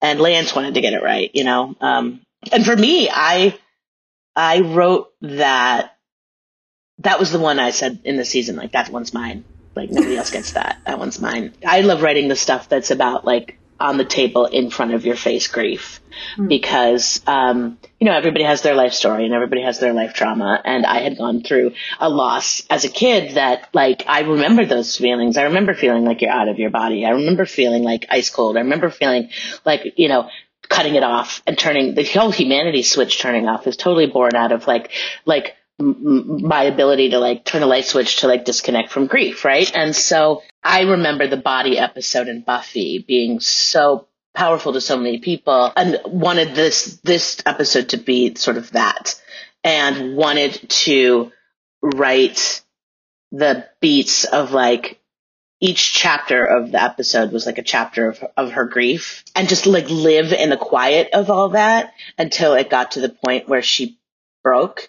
[0.00, 1.74] and Lance wanted to get it right, you know.
[1.80, 2.20] Um,
[2.52, 3.58] and for me, I
[4.34, 5.94] I wrote that.
[6.98, 9.44] That was the one I said in the season, like that one's mine.
[9.74, 10.80] Like nobody else gets that.
[10.86, 11.54] That one's mine.
[11.64, 15.16] I love writing the stuff that's about like on the table in front of your
[15.16, 16.00] face grief.
[16.48, 20.60] Because um, you know everybody has their life story and everybody has their life trauma.
[20.64, 24.96] And i had gone through a loss as a kid that like i remember those
[24.96, 25.36] feelings.
[25.36, 27.06] I remember feeling like you're out of your body.
[27.06, 28.56] I remember feeling like ice cold.
[28.56, 29.30] I remember feeling
[29.64, 30.28] like you know
[30.68, 34.52] cutting it off and turning the whole humanity switch turning off is totally born out
[34.52, 34.90] of like
[35.24, 39.70] like my ability to like turn a light switch to like disconnect from grief right?
[39.74, 45.18] And so i remember the body episode in buffy being so powerful to so many
[45.18, 49.20] people and wanted this this episode to be sort of that
[49.64, 51.32] and wanted to
[51.82, 52.62] write
[53.32, 55.00] the beats of like
[55.60, 59.66] each chapter of the episode was like a chapter of, of her grief and just
[59.66, 63.62] like live in the quiet of all that until it got to the point where
[63.62, 63.98] she
[64.44, 64.88] broke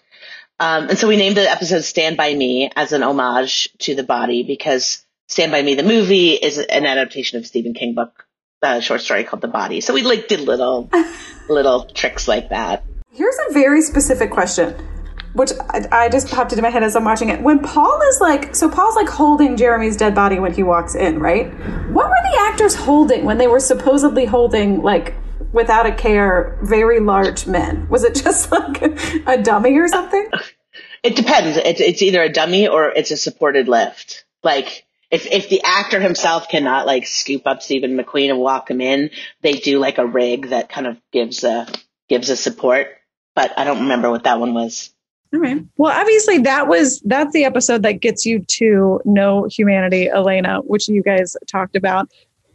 [0.60, 4.04] um, and so we named the episode stand by me as an homage to the
[4.04, 8.26] body because stand by me the movie is an adaptation of stephen king book
[8.62, 9.80] uh, short story called The Body.
[9.80, 10.90] So we like did little
[11.48, 12.84] little tricks like that.
[13.12, 14.74] Here's a very specific question,
[15.32, 17.40] which I, I just popped into my head as I'm watching it.
[17.40, 21.18] When Paul is like, so Paul's like holding Jeremy's dead body when he walks in,
[21.18, 21.46] right?
[21.90, 25.14] What were the actors holding when they were supposedly holding like
[25.52, 27.88] without a care very large men?
[27.88, 28.82] Was it just like
[29.26, 30.28] a dummy or something?
[31.02, 31.56] It depends.
[31.56, 34.26] It's, it's either a dummy or it's a supported lift.
[34.42, 38.80] Like if if the actor himself cannot like scoop up Steven McQueen and walk him
[38.80, 39.10] in,
[39.42, 41.66] they do like a rig that kind of gives a
[42.08, 42.88] gives a support.
[43.34, 44.92] But I don't remember what that one was.
[45.32, 45.64] All right.
[45.76, 50.88] Well, obviously that was that's the episode that gets you to know humanity, Elena, which
[50.88, 52.10] you guys talked about.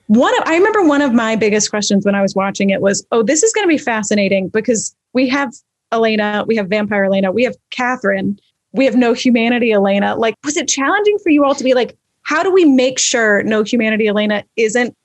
[0.08, 3.06] One of I remember one of my biggest questions when I was watching it was,
[3.12, 5.54] "Oh, this is going to be fascinating because we have
[5.92, 8.40] Elena, we have vampire Elena, we have Katherine,
[8.72, 11.98] we have no humanity Elena." Like, was it challenging for you all to be like,
[12.26, 14.96] how do we make sure no humanity Elena isn't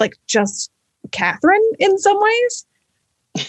[0.00, 0.70] like just
[1.12, 2.66] Katherine in some ways?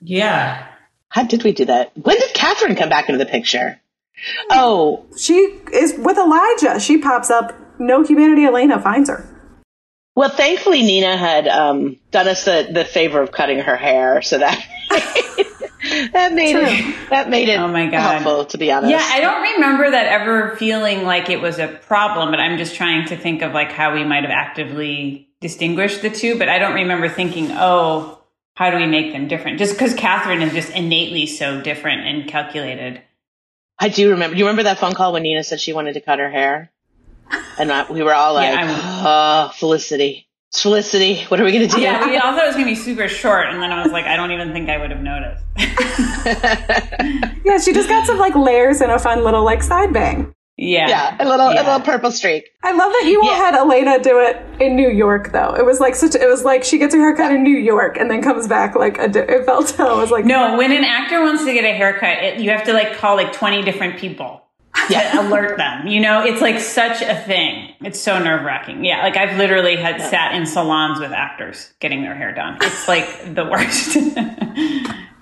[0.00, 0.66] yeah.
[1.08, 1.90] How did we do that?
[1.96, 3.80] When did Katherine come back into the picture?
[4.50, 5.34] Oh, she
[5.72, 6.78] is with Elijah.
[6.78, 7.52] She pops up.
[7.80, 9.26] No humanity Elena finds her.
[10.20, 14.36] Well, thankfully Nina had um, done us the, the favor of cutting her hair so
[14.36, 14.62] that
[16.12, 18.20] that made it that made it Oh my God.
[18.20, 18.90] helpful to be honest.
[18.90, 22.74] Yeah, I don't remember that ever feeling like it was a problem, but I'm just
[22.74, 26.38] trying to think of like how we might have actively distinguished the two.
[26.38, 28.22] But I don't remember thinking, oh,
[28.56, 29.58] how do we make them different?
[29.58, 33.00] Just because Katherine is just innately so different and calculated.
[33.78, 34.34] I do remember.
[34.34, 36.70] Do you remember that phone call when Nina said she wanted to cut her hair?
[37.58, 39.02] And I- we were all like, Yeah,
[39.48, 40.26] oh, Felicity.
[40.52, 41.80] Felicity, what are we going to do?
[41.80, 43.92] Yeah, we all thought it was going to be super short, and then I was
[43.92, 45.44] like, I don't even think I would have noticed.
[47.44, 50.32] Yeah, she just got some like layers and a fun little like side bang.
[50.56, 50.88] Yeah.
[50.88, 52.44] Yeah, a little, a little purple streak.
[52.62, 55.54] I love that you all had Elena do it in New York, though.
[55.54, 56.14] It was like such.
[56.14, 58.98] It was like she gets her haircut in New York and then comes back like
[58.98, 59.08] a.
[59.08, 59.80] di- It felt.
[59.80, 62.64] I was like, No, when an actor wants to get a haircut, it, you have
[62.64, 64.42] to like call like 20 different people
[64.74, 65.86] to alert them.
[65.86, 67.74] You know, it's like such a thing.
[67.80, 68.84] It's so nerve wracking.
[68.84, 72.58] Yeah, like I've literally had sat in salons with actors getting their hair done.
[72.60, 73.96] It's like the worst.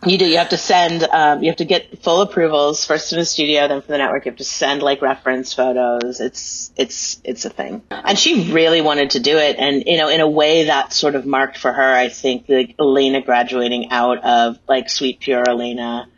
[0.06, 0.26] You do.
[0.26, 1.02] You have to send.
[1.02, 4.24] Um, you have to get full approvals first in the studio, then from the network.
[4.24, 6.20] You have to send like reference photos.
[6.20, 7.82] It's it's it's a thing.
[7.90, 11.16] And she really wanted to do it, and you know, in a way that sort
[11.16, 11.94] of marked for her.
[11.94, 16.08] I think the Elena graduating out of like sweet pure Elena,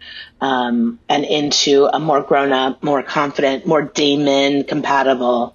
[0.41, 5.55] um, and into a more grown up, more confident, more Damon compatible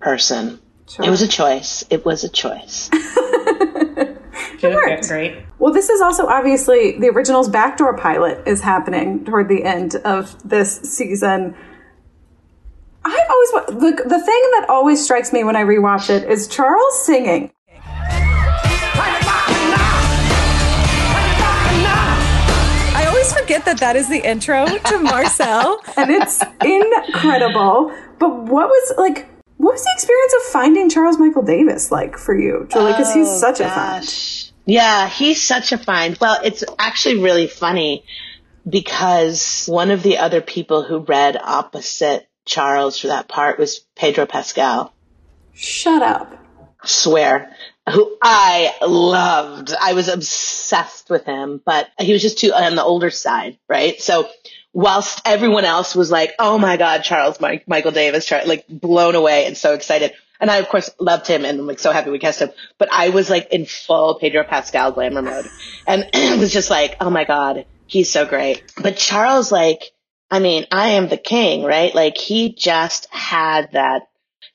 [0.00, 0.60] person.
[1.02, 1.84] It was a choice.
[1.90, 2.90] It was a choice.
[4.62, 5.08] It worked.
[5.08, 5.38] Great.
[5.58, 10.36] Well, this is also obviously the original's backdoor pilot is happening toward the end of
[10.48, 11.54] this season.
[13.04, 16.46] I always wa- the the thing that always strikes me when I rewatch it is
[16.46, 17.52] Charles singing.
[23.50, 25.80] Forget that that is the intro to Marcel.
[25.96, 27.92] and it's incredible.
[28.18, 29.26] But what was like?
[29.56, 32.92] What was the experience of finding Charles Michael Davis like for you, Julie?
[32.92, 34.00] Because he's Oh, such a fan.
[34.00, 34.52] gosh.
[34.66, 36.16] Yeah, he's such a find.
[36.20, 38.04] Well, it's actually really funny
[38.68, 44.26] because one of the other people who read opposite Charles for that part was Pedro
[44.26, 44.94] Pascal.
[45.52, 46.32] Shut up.
[46.84, 47.54] Swear.
[47.88, 49.72] Who I loved.
[49.80, 54.00] I was obsessed with him, but he was just too on the older side, right?
[54.00, 54.28] So
[54.72, 59.14] whilst everyone else was like, "Oh my God, Charles Mike, Michael Davis," Char-, like blown
[59.14, 62.10] away and so excited, and I of course loved him and I'm like so happy
[62.10, 65.48] we cast him, but I was like in full Pedro Pascal glamour mode,
[65.86, 69.92] and it was just like, "Oh my God, he's so great." But Charles, like,
[70.30, 71.94] I mean, I am the king, right?
[71.94, 74.09] Like he just had that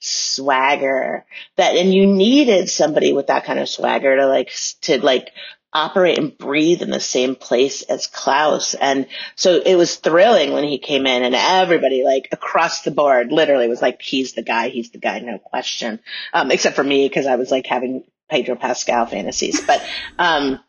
[0.05, 1.25] swagger
[1.55, 4.51] that and you needed somebody with that kind of swagger to like
[4.81, 5.31] to like
[5.73, 8.75] operate and breathe in the same place as Klaus.
[8.75, 13.31] And so it was thrilling when he came in and everybody like across the board
[13.31, 14.69] literally was like he's the guy.
[14.69, 15.19] He's the guy.
[15.19, 15.99] No question.
[16.33, 19.59] Um except for me because I was like having Pedro Pascal fantasies.
[19.61, 19.85] But
[20.17, 20.59] um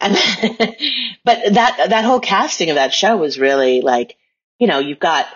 [0.00, 0.14] and
[1.24, 4.16] but that that whole casting of that show was really like
[4.58, 5.26] you know you've got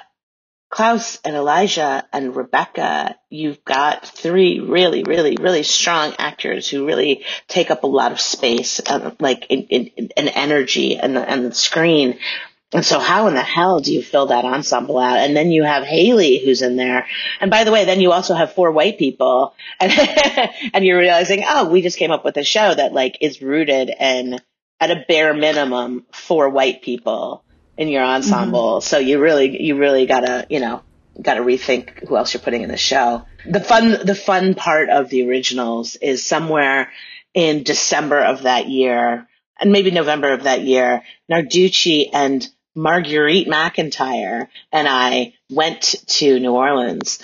[0.70, 7.24] Klaus and Elijah and Rebekah, you've got three really, really, really strong actors who really
[7.46, 11.46] take up a lot of space, uh, like in, in, in energy and the, and
[11.46, 12.18] the screen.
[12.72, 15.16] And so how in the hell do you fill that ensemble out?
[15.16, 17.06] And then you have Hayley who's in there.
[17.40, 19.90] And by the way, then you also have four white people and,
[20.74, 23.90] and you're realizing, oh, we just came up with a show that like is rooted
[23.98, 24.38] in
[24.80, 27.42] at a bare minimum four white people
[27.78, 28.78] in your ensemble.
[28.78, 28.86] Mm-hmm.
[28.86, 30.82] So you really, you really gotta, you know,
[31.20, 33.24] gotta rethink who else you're putting in the show.
[33.46, 36.90] The fun, the fun part of the originals is somewhere
[37.32, 39.26] in December of that year
[39.58, 46.52] and maybe November of that year, Narducci and Marguerite MacIntyre and I went to New
[46.52, 47.18] Orleans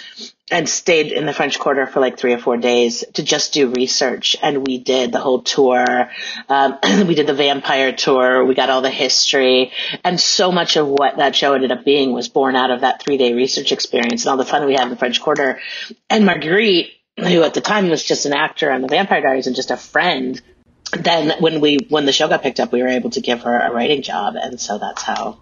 [0.50, 3.70] and stayed in the French Quarter for like three or four days to just do
[3.70, 4.36] research.
[4.42, 6.10] And we did the whole tour.
[6.48, 8.44] Um, we did the vampire tour.
[8.44, 9.72] We got all the history.
[10.04, 13.02] And so much of what that show ended up being was born out of that
[13.02, 15.60] three day research experience and all the fun we had in the French Quarter.
[16.10, 19.56] And Marguerite, who at the time was just an actor on the Vampire Diaries and
[19.56, 20.40] just a friend,
[20.92, 23.58] then when we when the show got picked up, we were able to give her
[23.58, 25.38] a writing job, and so that's how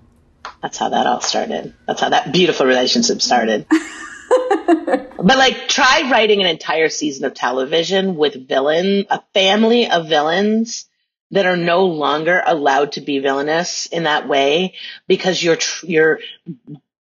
[0.61, 1.75] that's how that all started.
[1.87, 3.67] That's how that beautiful relationship started.
[3.71, 10.89] but like, try writing an entire season of television with villain, a family of villains
[11.33, 14.75] that are no longer allowed to be villainous in that way
[15.09, 16.21] because you're tr- you're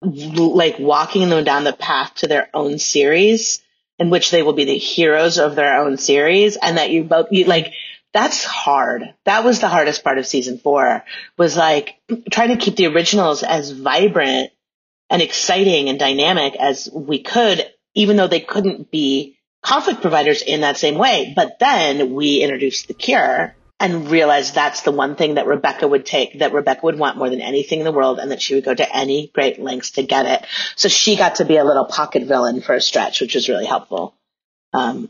[0.01, 3.63] like walking them down the path to their own series
[3.99, 7.29] in which they will be the heroes of their own series and that you both
[7.31, 7.73] you like
[8.15, 9.13] that's hard.
[9.25, 11.05] That was the hardest part of season four
[11.37, 11.97] was like
[12.31, 14.53] trying to keep the originals as vibrant
[15.11, 20.61] and exciting and dynamic as we could, even though they couldn't be conflict providers in
[20.61, 21.33] that same way.
[21.35, 26.07] But then we introduced the cure and realized that's the one thing that Rebekah would
[26.07, 28.65] take, that Rebekah would want more than anything in the world, and that she would
[28.65, 30.47] go to any great lengths to get it.
[30.77, 33.67] So she got to be a little pocket villain for a stretch, which was really
[33.67, 34.15] helpful
[34.75, 35.09] um,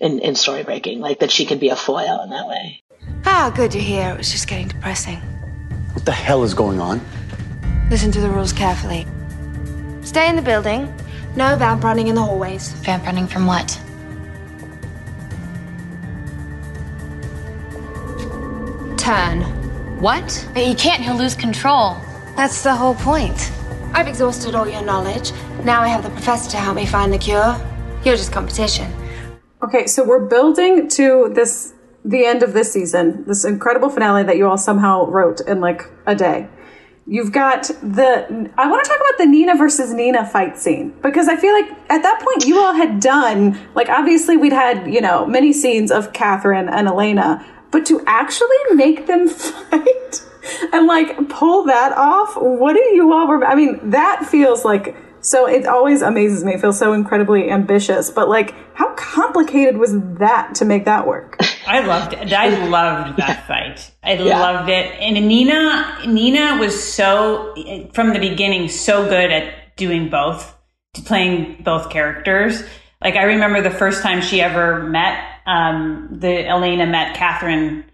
[0.00, 2.82] in, in story breaking, like that she could be a foil in that way.
[3.24, 4.10] Ah, good to hear.
[4.10, 5.18] It was just getting depressing.
[5.92, 7.00] What the hell is going on?
[7.90, 9.06] Listen to the rules carefully.
[10.02, 10.92] Stay in the building.
[11.36, 12.72] No vamp running in the hallways.
[12.84, 13.68] Vamp running from what?
[18.98, 19.42] Turn.
[20.00, 20.48] What?
[20.56, 21.96] You can't, he'll lose control.
[22.36, 23.50] That's the whole point.
[23.94, 25.32] I've exhausted all your knowledge.
[25.64, 27.56] Now I have the professor to help me find the cure.
[28.04, 28.92] You're just competition.
[29.60, 34.36] Okay, so we're building to this the end of this season, this incredible finale that
[34.36, 36.48] you all somehow wrote in like a day.
[37.06, 41.26] You've got the I want to talk about the Nina versus Nina fight scene because
[41.26, 45.00] I feel like at that point you all had done like obviously we'd had, you
[45.00, 50.22] know, many scenes of Katherine and Elena, but to actually make them fight
[50.72, 53.46] and like pull that off, what do you all remember?
[53.46, 56.54] I mean, that feels like so it always amazes me.
[56.54, 61.36] It feels so incredibly ambitious, but like, how complicated was that to make that work?
[61.66, 62.32] I loved it.
[62.32, 63.90] I loved that fight.
[64.02, 64.40] I yeah.
[64.40, 64.86] loved it.
[65.00, 67.54] And Nina, Nina was so
[67.92, 70.56] from the beginning so good at doing both,
[71.04, 72.62] playing both characters.
[73.02, 77.84] Like I remember the first time she ever met um, the Elena met Katherine.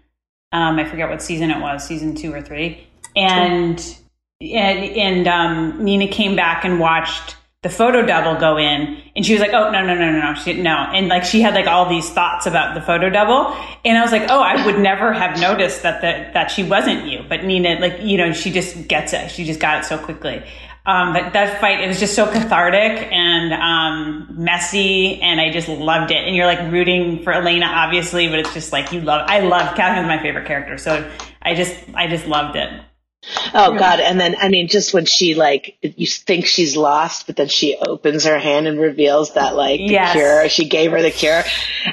[0.51, 3.97] Um, I forget what season it was, season two or three, and
[4.41, 9.33] and, and um, Nina came back and watched the photo double go in and she
[9.33, 10.75] was like oh no no no no no she no.
[10.93, 14.11] And like she had like all these thoughts about the photo double and i was
[14.11, 17.25] like oh i would never have noticed that the, that she wasn't you.
[17.27, 19.31] But nina like you know she just gets it.
[19.31, 20.43] She just got it so quickly.
[20.85, 25.67] Um, but that fight it was just so cathartic and um, messy and i just
[25.67, 26.17] loved it.
[26.17, 29.75] And you're like rooting for elena obviously but it's just like you love i love
[29.75, 31.09] katherine's my favorite character so
[31.41, 32.69] i just i just loved it
[33.53, 33.79] Oh yeah.
[33.79, 33.99] God.
[33.99, 37.75] And then, I mean, just when she like, you think she's lost, but then she
[37.75, 40.13] opens her hand and reveals that like the yes.
[40.13, 41.43] cure, she gave her the cure.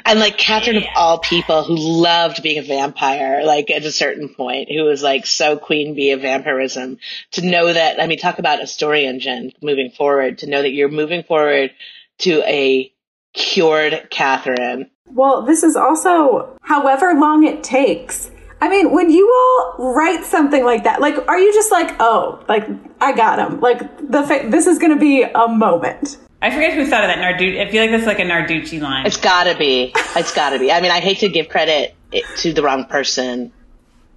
[0.05, 0.91] And like Katherine yeah.
[0.91, 5.01] of all people who loved being a vampire, like at a certain point, who was
[5.01, 6.99] like so queen bee of vampirism
[7.31, 10.71] to know that, I mean, talk about a story engine moving forward, to know that
[10.71, 11.71] you're moving forward
[12.19, 12.91] to a
[13.33, 14.89] cured Katherine.
[15.07, 18.31] Well, this is also however long it takes
[18.63, 22.41] I mean, when you all write something like that, like, are you just like, oh,
[22.47, 22.65] like,
[23.01, 23.59] I got him.
[23.59, 26.15] Like, the fa- this is going to be a moment.
[26.41, 27.59] I forget who thought of that Narducci.
[27.59, 29.05] I feel like that's like a Narducci line.
[29.05, 29.91] It's gotta be.
[30.15, 30.71] It's gotta be.
[30.71, 31.93] I mean, I hate to give credit
[32.37, 33.51] to the wrong person.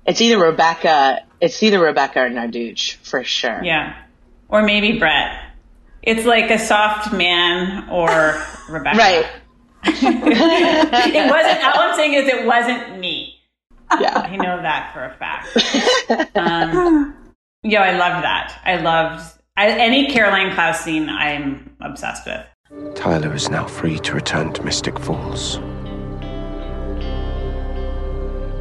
[0.06, 1.24] It's either Rebecca.
[1.40, 3.64] It's either Rebecca or Narducci for sure.
[3.64, 3.96] Yeah,
[4.48, 5.40] or maybe Brett.
[6.04, 8.08] It's like a soft man or
[8.68, 8.96] Rebecca.
[8.96, 9.26] right.
[9.84, 11.64] it wasn't.
[11.64, 13.35] All I'm saying is it wasn't me.
[14.00, 14.18] Yeah.
[14.18, 15.48] I know that for a fact.
[16.36, 17.16] Um,
[17.62, 18.60] yo, I love that.
[18.64, 19.24] I loved
[19.56, 21.08] I, any Caroline Klaus scene.
[21.08, 22.94] I'm obsessed with.
[22.94, 25.58] Tyler is now free to return to Mystic Falls.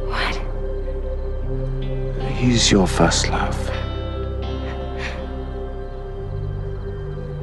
[0.08, 0.42] What?
[2.32, 3.70] He's your first love.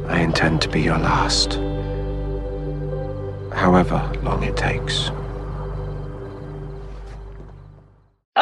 [0.08, 1.54] I intend to be your last.
[3.54, 5.10] However long it takes.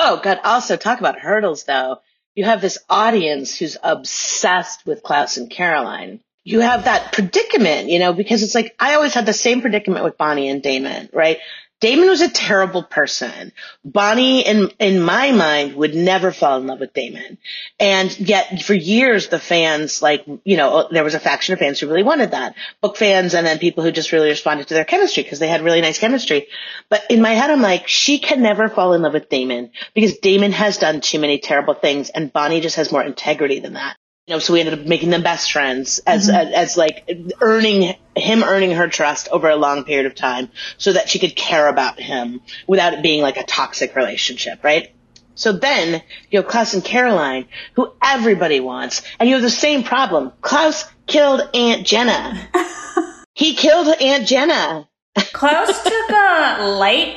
[0.04, 0.40] Oh, God.
[0.44, 1.98] Also, talk about hurdles, though.
[2.34, 6.22] You have this audience who's obsessed with Klaus and Caroline.
[6.44, 10.04] You have that predicament, you know, because it's like, I always had the same predicament
[10.04, 11.38] with Bonnie and Damon, right?
[11.82, 13.52] Damon was a terrible person.
[13.84, 17.40] Bonnie, in, in my mind, would never fall in love with Damon.
[17.80, 21.80] And yet, for years, the fans, like, you know, there was a faction of fans
[21.80, 22.54] who really wanted that.
[22.82, 25.64] Book fans and then people who just really responded to their chemistry because they had
[25.64, 26.48] really nice chemistry.
[26.88, 30.20] But in my head, I'm like, she can never fall in love with Damon because
[30.20, 33.98] Damon has done too many terrible things and Bonnie just has more integrity than that
[34.28, 36.36] you know, so we ended up making them best friends as, mm-hmm.
[36.36, 37.10] as, as, like
[37.42, 41.36] earning him earning her trust over a long period of time so that she could
[41.36, 44.94] care about him without it being like a toxic relationship, right?
[45.34, 49.84] So then you have Klaus and Caroline, who everybody wants, and you have the same
[49.84, 50.34] problem.
[50.42, 52.48] Klaus killed Aunt Jenna.
[53.34, 54.88] he killed Aunt Jenna.
[55.34, 57.16] Klaus took a light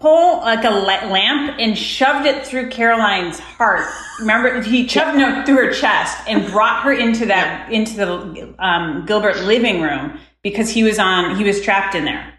[0.00, 3.86] pole, like a lamp, and shoved it through Caroline's heart.
[4.20, 9.04] Remember, he shoved it through her chest and brought her into that into the um,
[9.06, 12.37] Gilbert living room because he was on he was trapped in there.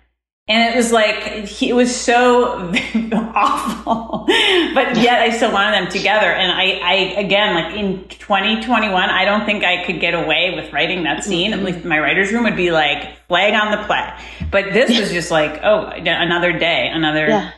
[0.50, 2.72] And it was like he, it was so
[3.14, 4.26] awful,
[4.74, 6.26] but yet I still wanted them together.
[6.26, 10.74] And I, I again, like in 2021, I don't think I could get away with
[10.74, 11.52] writing that scene.
[11.52, 11.60] Mm-hmm.
[11.60, 14.12] At least my writer's room would be like flag on the play.
[14.50, 17.28] But this was just like, oh, another day, another.
[17.28, 17.52] Yeah.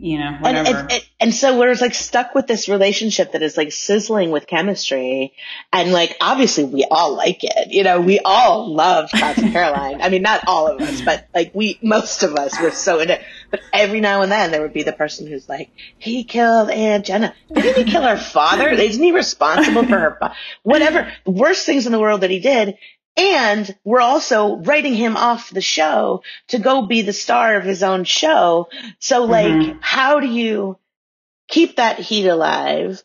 [0.00, 0.78] You know, And, whatever.
[0.78, 4.46] and, and, and so we're like stuck with this relationship that is like sizzling with
[4.46, 5.32] chemistry.
[5.72, 7.70] And like, obviously we all like it.
[7.72, 10.00] You know, we all love and Caroline.
[10.02, 13.14] I mean, not all of us, but like we, most of us were so into
[13.14, 13.22] it.
[13.50, 17.04] But every now and then there would be the person who's like, he killed Aunt
[17.04, 17.34] Jenna.
[17.52, 18.68] Didn't he kill her father?
[18.68, 20.16] Isn't he responsible for her?
[20.18, 21.12] fa-" Whatever.
[21.24, 22.76] The worst things in the world that he did.
[23.16, 27.82] And we're also writing him off the show to go be the star of his
[27.82, 28.68] own show.
[28.98, 29.78] So like, Mhm.
[29.80, 30.78] how do you
[31.48, 33.02] keep that heat alive?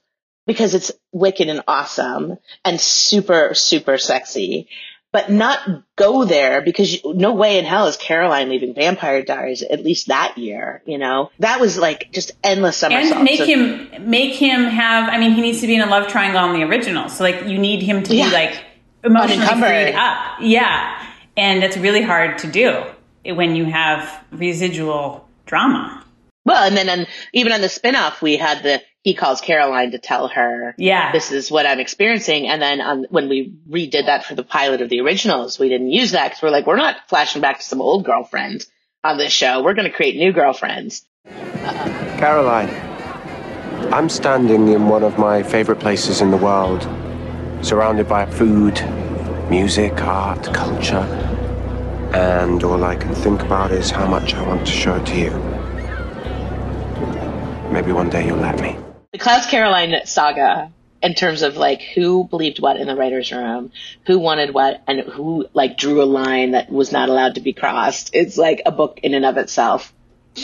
[0.48, 4.68] Because it's wicked and awesome and super, super sexy,
[5.12, 5.60] but not
[5.96, 10.08] go there because you, no way in hell is Caroline leaving Vampire Diaries at least
[10.10, 11.32] that year, you know?
[11.40, 13.12] That was like just endless somersaults.
[13.16, 15.88] and make of- him make him have i mean he needs to be in a
[15.88, 18.28] love triangle on the original so like you need him to Yeah.
[18.28, 18.65] be like
[19.06, 19.70] emotionally Unencumbered.
[19.70, 21.06] freed up yeah
[21.38, 22.84] and it's really hard to do
[23.34, 26.04] when you have residual drama
[26.46, 30.00] Well, and then on, even on the spinoff, we had the he calls Caroline to
[30.00, 31.12] tell her, Yeah.
[31.12, 32.48] this is what I'm experiencing.
[32.48, 35.92] And then on, when we redid that for the pilot of the originals, we didn't
[35.92, 38.66] use that because we're like, we're not flashing back to some old girlfriend
[39.04, 39.62] on this show.
[39.64, 41.06] We're going to create new girlfriends.
[42.18, 42.70] Caroline,
[43.94, 46.82] I'm standing in one of my favorite places in the world,
[47.62, 48.82] surrounded by food,
[49.50, 51.06] music, art, culture,
[52.14, 55.16] and all I can think about is how much I want to show it to
[55.16, 55.32] you.
[57.72, 58.78] Maybe one day you'll let me.
[59.12, 63.72] The Klaus Caroline saga in terms of like who believed what in the writer's room,
[64.06, 67.54] who wanted what, and who like drew a line that was not allowed to be
[67.54, 68.12] crossed.
[68.14, 69.94] It's like a book in and of itself.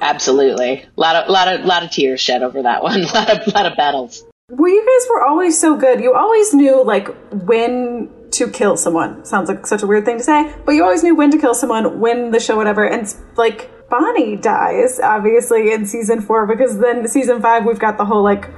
[0.00, 0.82] Absolutely.
[0.82, 3.00] A lot of, lot of, lot of tears shed over that one.
[3.00, 4.24] A lot of, lot of battles.
[4.54, 6.02] Well, you guys were always so good.
[6.02, 9.24] You always knew like when to kill someone.
[9.24, 11.54] Sounds like such a weird thing to say, but you always knew when to kill
[11.54, 12.86] someone, when the show, whatever.
[12.86, 18.04] And like Bonnie dies, obviously, in season four, because then season five we've got the
[18.04, 18.50] whole like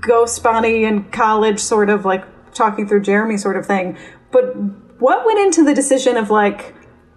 [0.00, 3.98] ghost Bonnie in college sort of like talking through Jeremy sort of thing.
[4.30, 4.56] But
[5.00, 6.74] what went into the decision of like,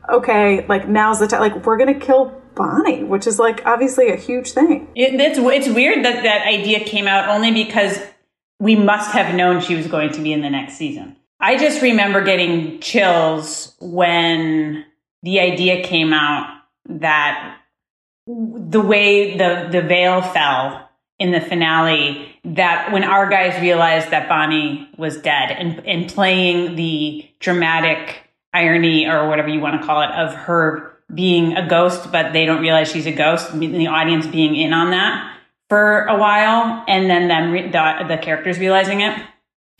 [0.09, 4.15] okay, like now's the time, like we're gonna kill Bonnie, which is like obviously a
[4.15, 4.87] huge thing.
[4.95, 7.99] It, it's it's weird that that idea came out only because
[8.59, 11.15] we must have known she was going to be in the next season.
[11.39, 14.85] I just remember getting chills when
[15.21, 17.59] the idea came out that
[18.25, 20.89] the way the the veil fell
[21.19, 26.75] in the finale that when our guys realized that Bonnie was dead and and playing
[26.75, 32.11] the dramatic irony or whatever you want to call it of her being a ghost
[32.11, 35.37] but they don't realize she's a ghost and the audience being in on that
[35.69, 39.17] for a while and then them re- the, the characters realizing it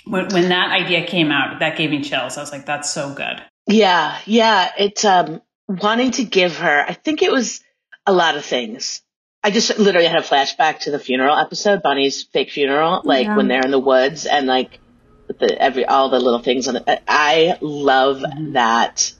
[0.06, 3.14] when, when that idea came out that gave me chills i was like that's so
[3.14, 4.72] good Yeah, yeah.
[4.78, 6.86] It's um wanting to give her.
[6.88, 7.60] I think it was
[8.06, 9.02] a lot of things.
[9.44, 13.36] I just literally had a flashback to the funeral episode, Bonnie's fake funeral, like Yeah.
[13.36, 14.80] when they're in the woods and like
[15.28, 17.04] the every all the little things on it.
[17.10, 18.24] I love
[18.54, 19.12] that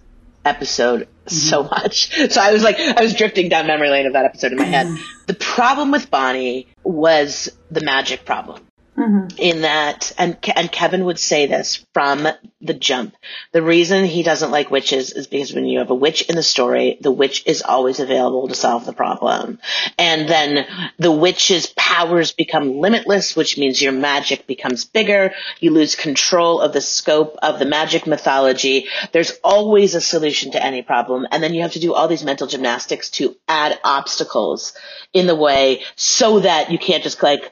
[0.46, 1.70] episode so mm-hmm.
[1.70, 2.14] much.
[2.32, 4.66] So I was like, I was drifting down memory lane of that episode in my
[4.66, 4.88] head.
[5.28, 8.67] The problem with Bonnie was the magic problem
[8.98, 9.38] Mm-hmm.
[9.38, 12.28] in that, and and Kevin would say this from
[12.62, 13.16] the jump.
[13.52, 16.42] The reason he doesn't like witches is because when you have a witch in the
[16.42, 19.60] story, the witch is always available to solve the problem,
[20.00, 20.66] and then
[20.98, 25.32] the witch's powers become limitless, which means your magic becomes bigger.
[25.60, 28.88] You lose control of the scope of the magic mythology.
[29.12, 32.24] There's always a solution to any problem, and then you have to do all these
[32.24, 34.74] mental gymnastics to add obstacles
[35.14, 37.52] in the way so that you can't just like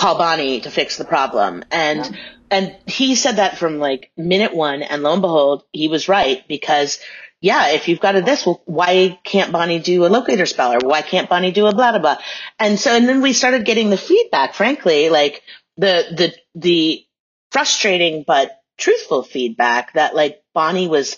[0.00, 1.64] call Bonnie to fix the problem.
[1.70, 2.18] And
[2.50, 6.46] and he said that from like minute one, and lo and behold, he was right
[6.48, 6.98] because
[7.42, 10.78] yeah, if you've got a this, well, why can't Bonnie do a locator spell, or
[10.80, 12.18] why can't Bonnie do a blah blah blah?
[12.58, 14.54] And so, and then we started getting the feedback.
[14.54, 15.42] Frankly, like
[15.76, 17.06] the the the
[17.50, 21.16] frustrating but truthful feedback that like Bonnie was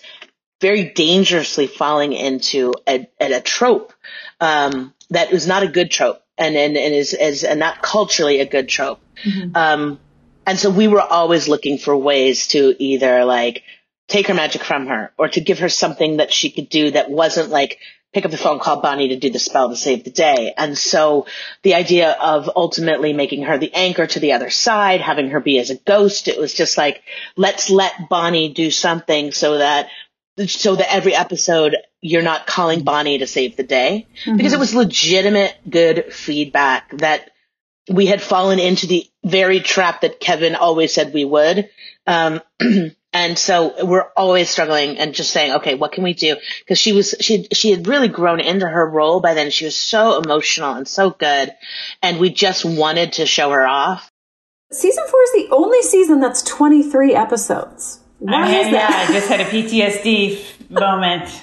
[0.61, 3.93] very dangerously falling into a, a, a trope
[4.41, 8.41] um, that was not a good trope and and, and is, is and not culturally
[8.41, 9.01] a good trope.
[9.55, 10.01] Um,
[10.47, 13.63] and so we were always looking for ways to either like
[14.09, 17.11] take her magic from her or to give her something that she could do that
[17.11, 17.79] wasn't like
[18.13, 20.53] pick up the phone, call Bonnie to do the spell to save the day.
[20.57, 21.27] And so
[21.63, 25.59] the idea of ultimately making her the anchor to the other side, having her be
[25.59, 27.03] as a ghost, it was just like,
[27.37, 29.89] let's let Bonnie do something so that
[30.47, 34.75] so that every episode you're not calling Bonnie to save the day because it was
[34.75, 37.31] legitimate good feedback that
[37.91, 41.69] we had fallen into the very trap that Kevin always said we would.
[42.07, 42.41] Um,
[43.13, 46.37] and so we're always struggling and just saying, okay, what can we do?
[46.61, 49.51] Because she was she she had really grown into her role by then.
[49.51, 51.53] She was so emotional and so good,
[52.03, 54.11] and we just wanted to show her off.
[54.71, 58.02] Season four is the only season that's 23 episodes.
[58.23, 58.89] Why I, is yeah.
[58.89, 61.43] I just had a PTSD moment.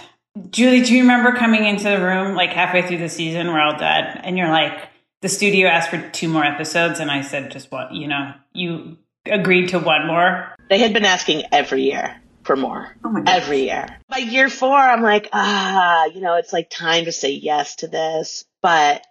[0.49, 3.77] Julie, do you remember coming into the room like halfway through the season, we're all
[3.77, 4.88] dead, and you're like,
[5.21, 8.97] the studio asked for two more episodes, and I said, just what, you know, you
[9.25, 10.55] agreed to one more.
[10.69, 12.95] They had been asking every year for more.
[13.27, 13.86] every year.
[14.07, 17.88] By year four, I'm like, ah, you know, it's like time to say yes to
[17.88, 18.45] this.
[18.61, 19.05] But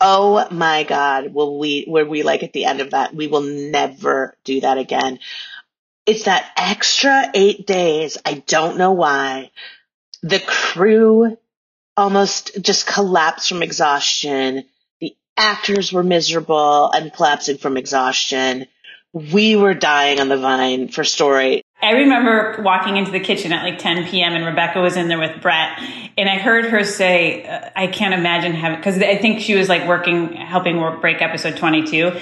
[0.00, 3.14] oh my God, will we, were we like at the end of that?
[3.14, 5.20] We will never do that again.
[6.06, 8.18] It's that extra eight days.
[8.24, 9.50] I don't know why.
[10.22, 11.36] The crew
[11.96, 14.64] almost just collapsed from exhaustion.
[15.00, 18.66] The actors were miserable and collapsing from exhaustion.
[19.12, 21.62] We were dying on the vine for story.
[21.82, 24.34] I remember walking into the kitchen at like 10 p.m.
[24.34, 25.80] and Rebecca was in there with Brett,
[26.16, 29.68] and I heard her say, uh, "I can't imagine having," because I think she was
[29.68, 32.12] like working, helping work break episode 22,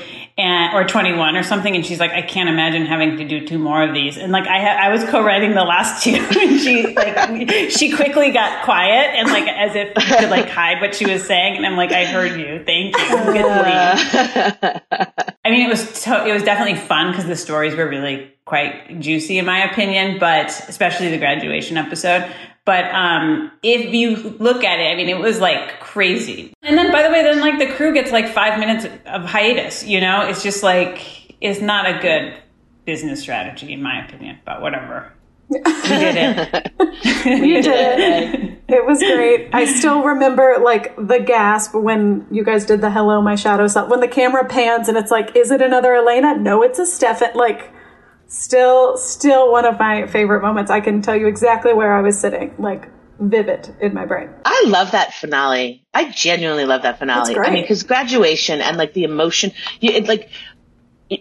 [0.41, 3.59] and or 21 or something, and she's like, "I can't imagine having to do two
[3.59, 6.95] more of these," and like I ha- I was co-writing the last two, and she
[6.95, 11.25] like she quickly got quiet and like as if to like hide what she was
[11.25, 13.47] saying, and I'm like, "I heard you, thank you.
[13.47, 14.79] Uh.
[15.45, 18.99] I mean, it was to- it was definitely fun because the stories were really quite
[19.01, 22.31] juicy in my opinion, but especially the graduation episode.
[22.65, 26.53] But um, if you look at it, I mean, it was like crazy.
[26.63, 29.85] And then, by the way, then like the crew gets like five minutes of hiatus.
[29.85, 32.35] You know, it's just like it's not a good
[32.85, 34.39] business strategy in my opinion.
[34.45, 35.13] But whatever,
[35.49, 36.73] we did it.
[37.25, 38.63] we did it.
[38.69, 39.49] It was great.
[39.53, 43.91] I still remember like the gasp when you guys did the "Hello, my shadow self."
[43.91, 47.31] When the camera pans and it's like, "Is it another Elena?" No, it's a Stefan.
[47.35, 47.73] Like,
[48.31, 50.71] still, still one of my favorite moments.
[50.71, 54.31] I can tell you exactly where I was sitting, like vivid in my brain.
[54.45, 55.85] I love that finale.
[55.93, 57.37] I genuinely love that finale.
[57.37, 60.31] I mean, because graduation and like the emotion, you, it, like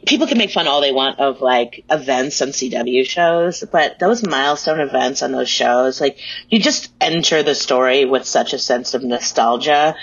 [0.05, 4.25] people can make fun all they want of like events on CW shows, but those
[4.25, 8.93] milestone events on those shows, like you just enter the story with such a sense
[8.93, 9.95] of nostalgia.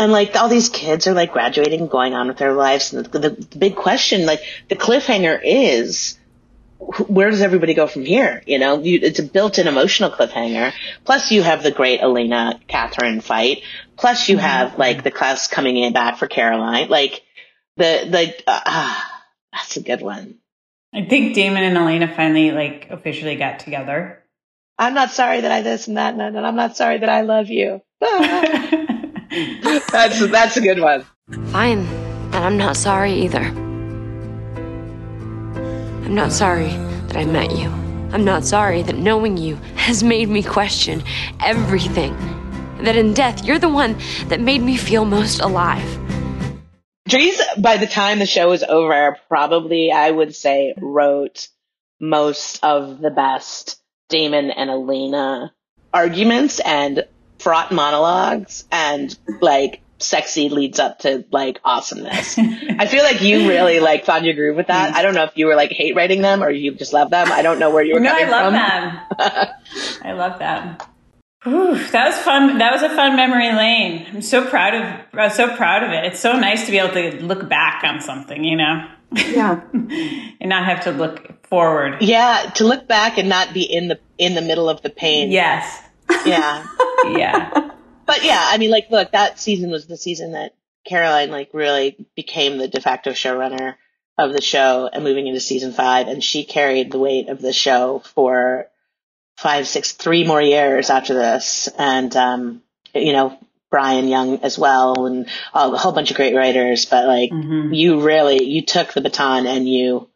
[0.00, 2.92] And like all these kids are like graduating, going on with their lives.
[2.92, 6.18] And the, the, the big question, like the cliffhanger is,
[6.78, 8.42] where does everybody go from here?
[8.46, 10.72] You know, you, it's a built-in emotional cliffhanger.
[11.04, 13.62] Plus you have the great Elena Katherine fight.
[13.96, 16.88] Plus you have like the class coming in back for Caroline.
[16.88, 17.22] Like
[17.76, 19.22] the, the, uh, ah,
[19.52, 20.36] that's a good one.
[20.94, 24.22] I think Damon and Elena finally like officially got together.
[24.78, 27.08] I'm not sorry that I this and that and, that, and I'm not sorry that
[27.08, 27.82] I love you.
[29.90, 31.04] that's, that's a good one.
[31.50, 33.67] Fine, and I'm not sorry either.
[36.08, 36.70] I'm not sorry
[37.08, 37.68] that I met you.
[38.12, 41.02] I'm not sorry that knowing you has made me question
[41.38, 42.16] everything.
[42.80, 43.94] That in death, you're the one
[44.28, 45.84] that made me feel most alive.
[47.06, 51.48] Dries, by the time the show was over, probably I would say wrote
[52.00, 53.78] most of the best
[54.08, 55.52] Damon and Elena
[55.92, 57.04] arguments and
[57.38, 62.38] fraught monologues and like sexy leads up to like awesomeness.
[62.38, 64.94] I feel like you really like found your groove with that.
[64.94, 67.30] I don't know if you were like hate writing them or you just love them.
[67.30, 68.54] I don't know where you were No, I love from.
[68.54, 69.48] them.
[70.04, 70.76] I love them.
[71.44, 72.58] Whew, that was fun.
[72.58, 74.06] That was a fun memory lane.
[74.12, 75.06] I'm so proud of.
[75.14, 76.04] I'm so proud of it.
[76.06, 78.88] It's so nice to be able to look back on something, you know.
[79.12, 79.60] Yeah.
[79.72, 82.02] and not have to look forward.
[82.02, 85.30] Yeah, to look back and not be in the in the middle of the pain.
[85.30, 85.80] Yes.
[86.26, 86.66] Yeah.
[87.04, 87.70] yeah.
[88.08, 90.54] But yeah, I mean, like, look, that season was the season that
[90.86, 93.74] Caroline like really became the de facto showrunner
[94.16, 97.52] of the show and moving into season five, and she carried the weight of the
[97.52, 98.66] show for
[99.36, 102.62] five, six, three more years after this, and um,
[102.94, 103.38] you know.
[103.70, 106.86] Brian Young as well, and a whole bunch of great writers.
[106.86, 107.28] But like,
[107.74, 110.08] you really you took the baton and you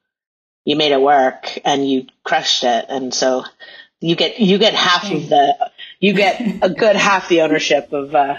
[0.65, 2.87] you made it work and you crushed it.
[2.89, 3.45] And so
[4.01, 5.71] you get you get half of the
[6.03, 8.37] you get a good half the ownership of uh,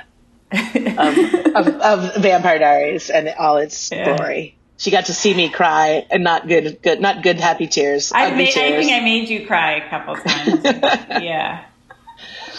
[0.52, 1.18] of,
[1.56, 4.18] of, of Vampire Diaries and all its Yeah.
[4.18, 4.58] glory.
[4.78, 8.12] She got to see me cry and not good good not good happy tears.
[8.14, 10.62] I, made, I think I made you cry a couple times.
[11.24, 11.64] yeah.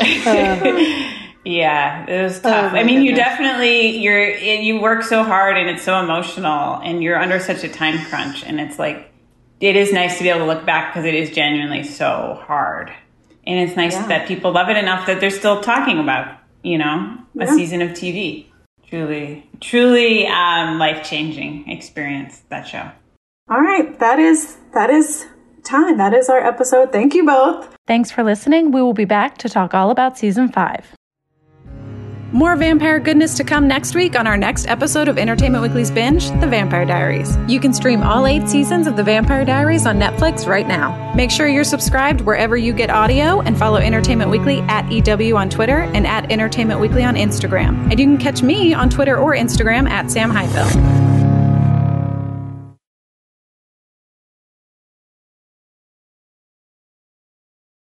[1.44, 2.72] yeah, it was tough.
[2.72, 7.02] my I mean, you definitely you're you work so hard and it's so emotional and
[7.02, 9.12] you're under such a time crunch and it's like
[9.60, 12.90] it is nice to be able to look back because it is genuinely so hard.
[13.46, 14.06] And it's nice Yeah.
[14.08, 16.28] that people love it enough that they're still talking about,
[16.62, 17.52] you know, a Yeah.
[17.54, 18.46] season of TV.
[18.88, 22.84] Truly, truly um, life changing experience that show.
[23.50, 25.26] All right, that is that is
[25.64, 25.96] time.
[25.98, 26.92] That is our episode.
[26.92, 27.74] Thank you both.
[27.86, 28.70] Thanks for listening.
[28.72, 30.92] We will be back to talk all about season five.
[32.34, 36.30] More vampire goodness to come next week on our next episode of Entertainment Weekly's Binge,
[36.40, 37.38] The Vampire Diaries.
[37.46, 41.14] You can stream all eight seasons of The Vampire Diaries on Netflix right now.
[41.14, 45.48] Make sure you're subscribed wherever you get audio and follow Entertainment Weekly at EW on
[45.48, 47.88] Twitter and at Entertainment Weekly on Instagram.
[47.88, 51.13] And you can catch me on Twitter or Instagram at Sam Highfill.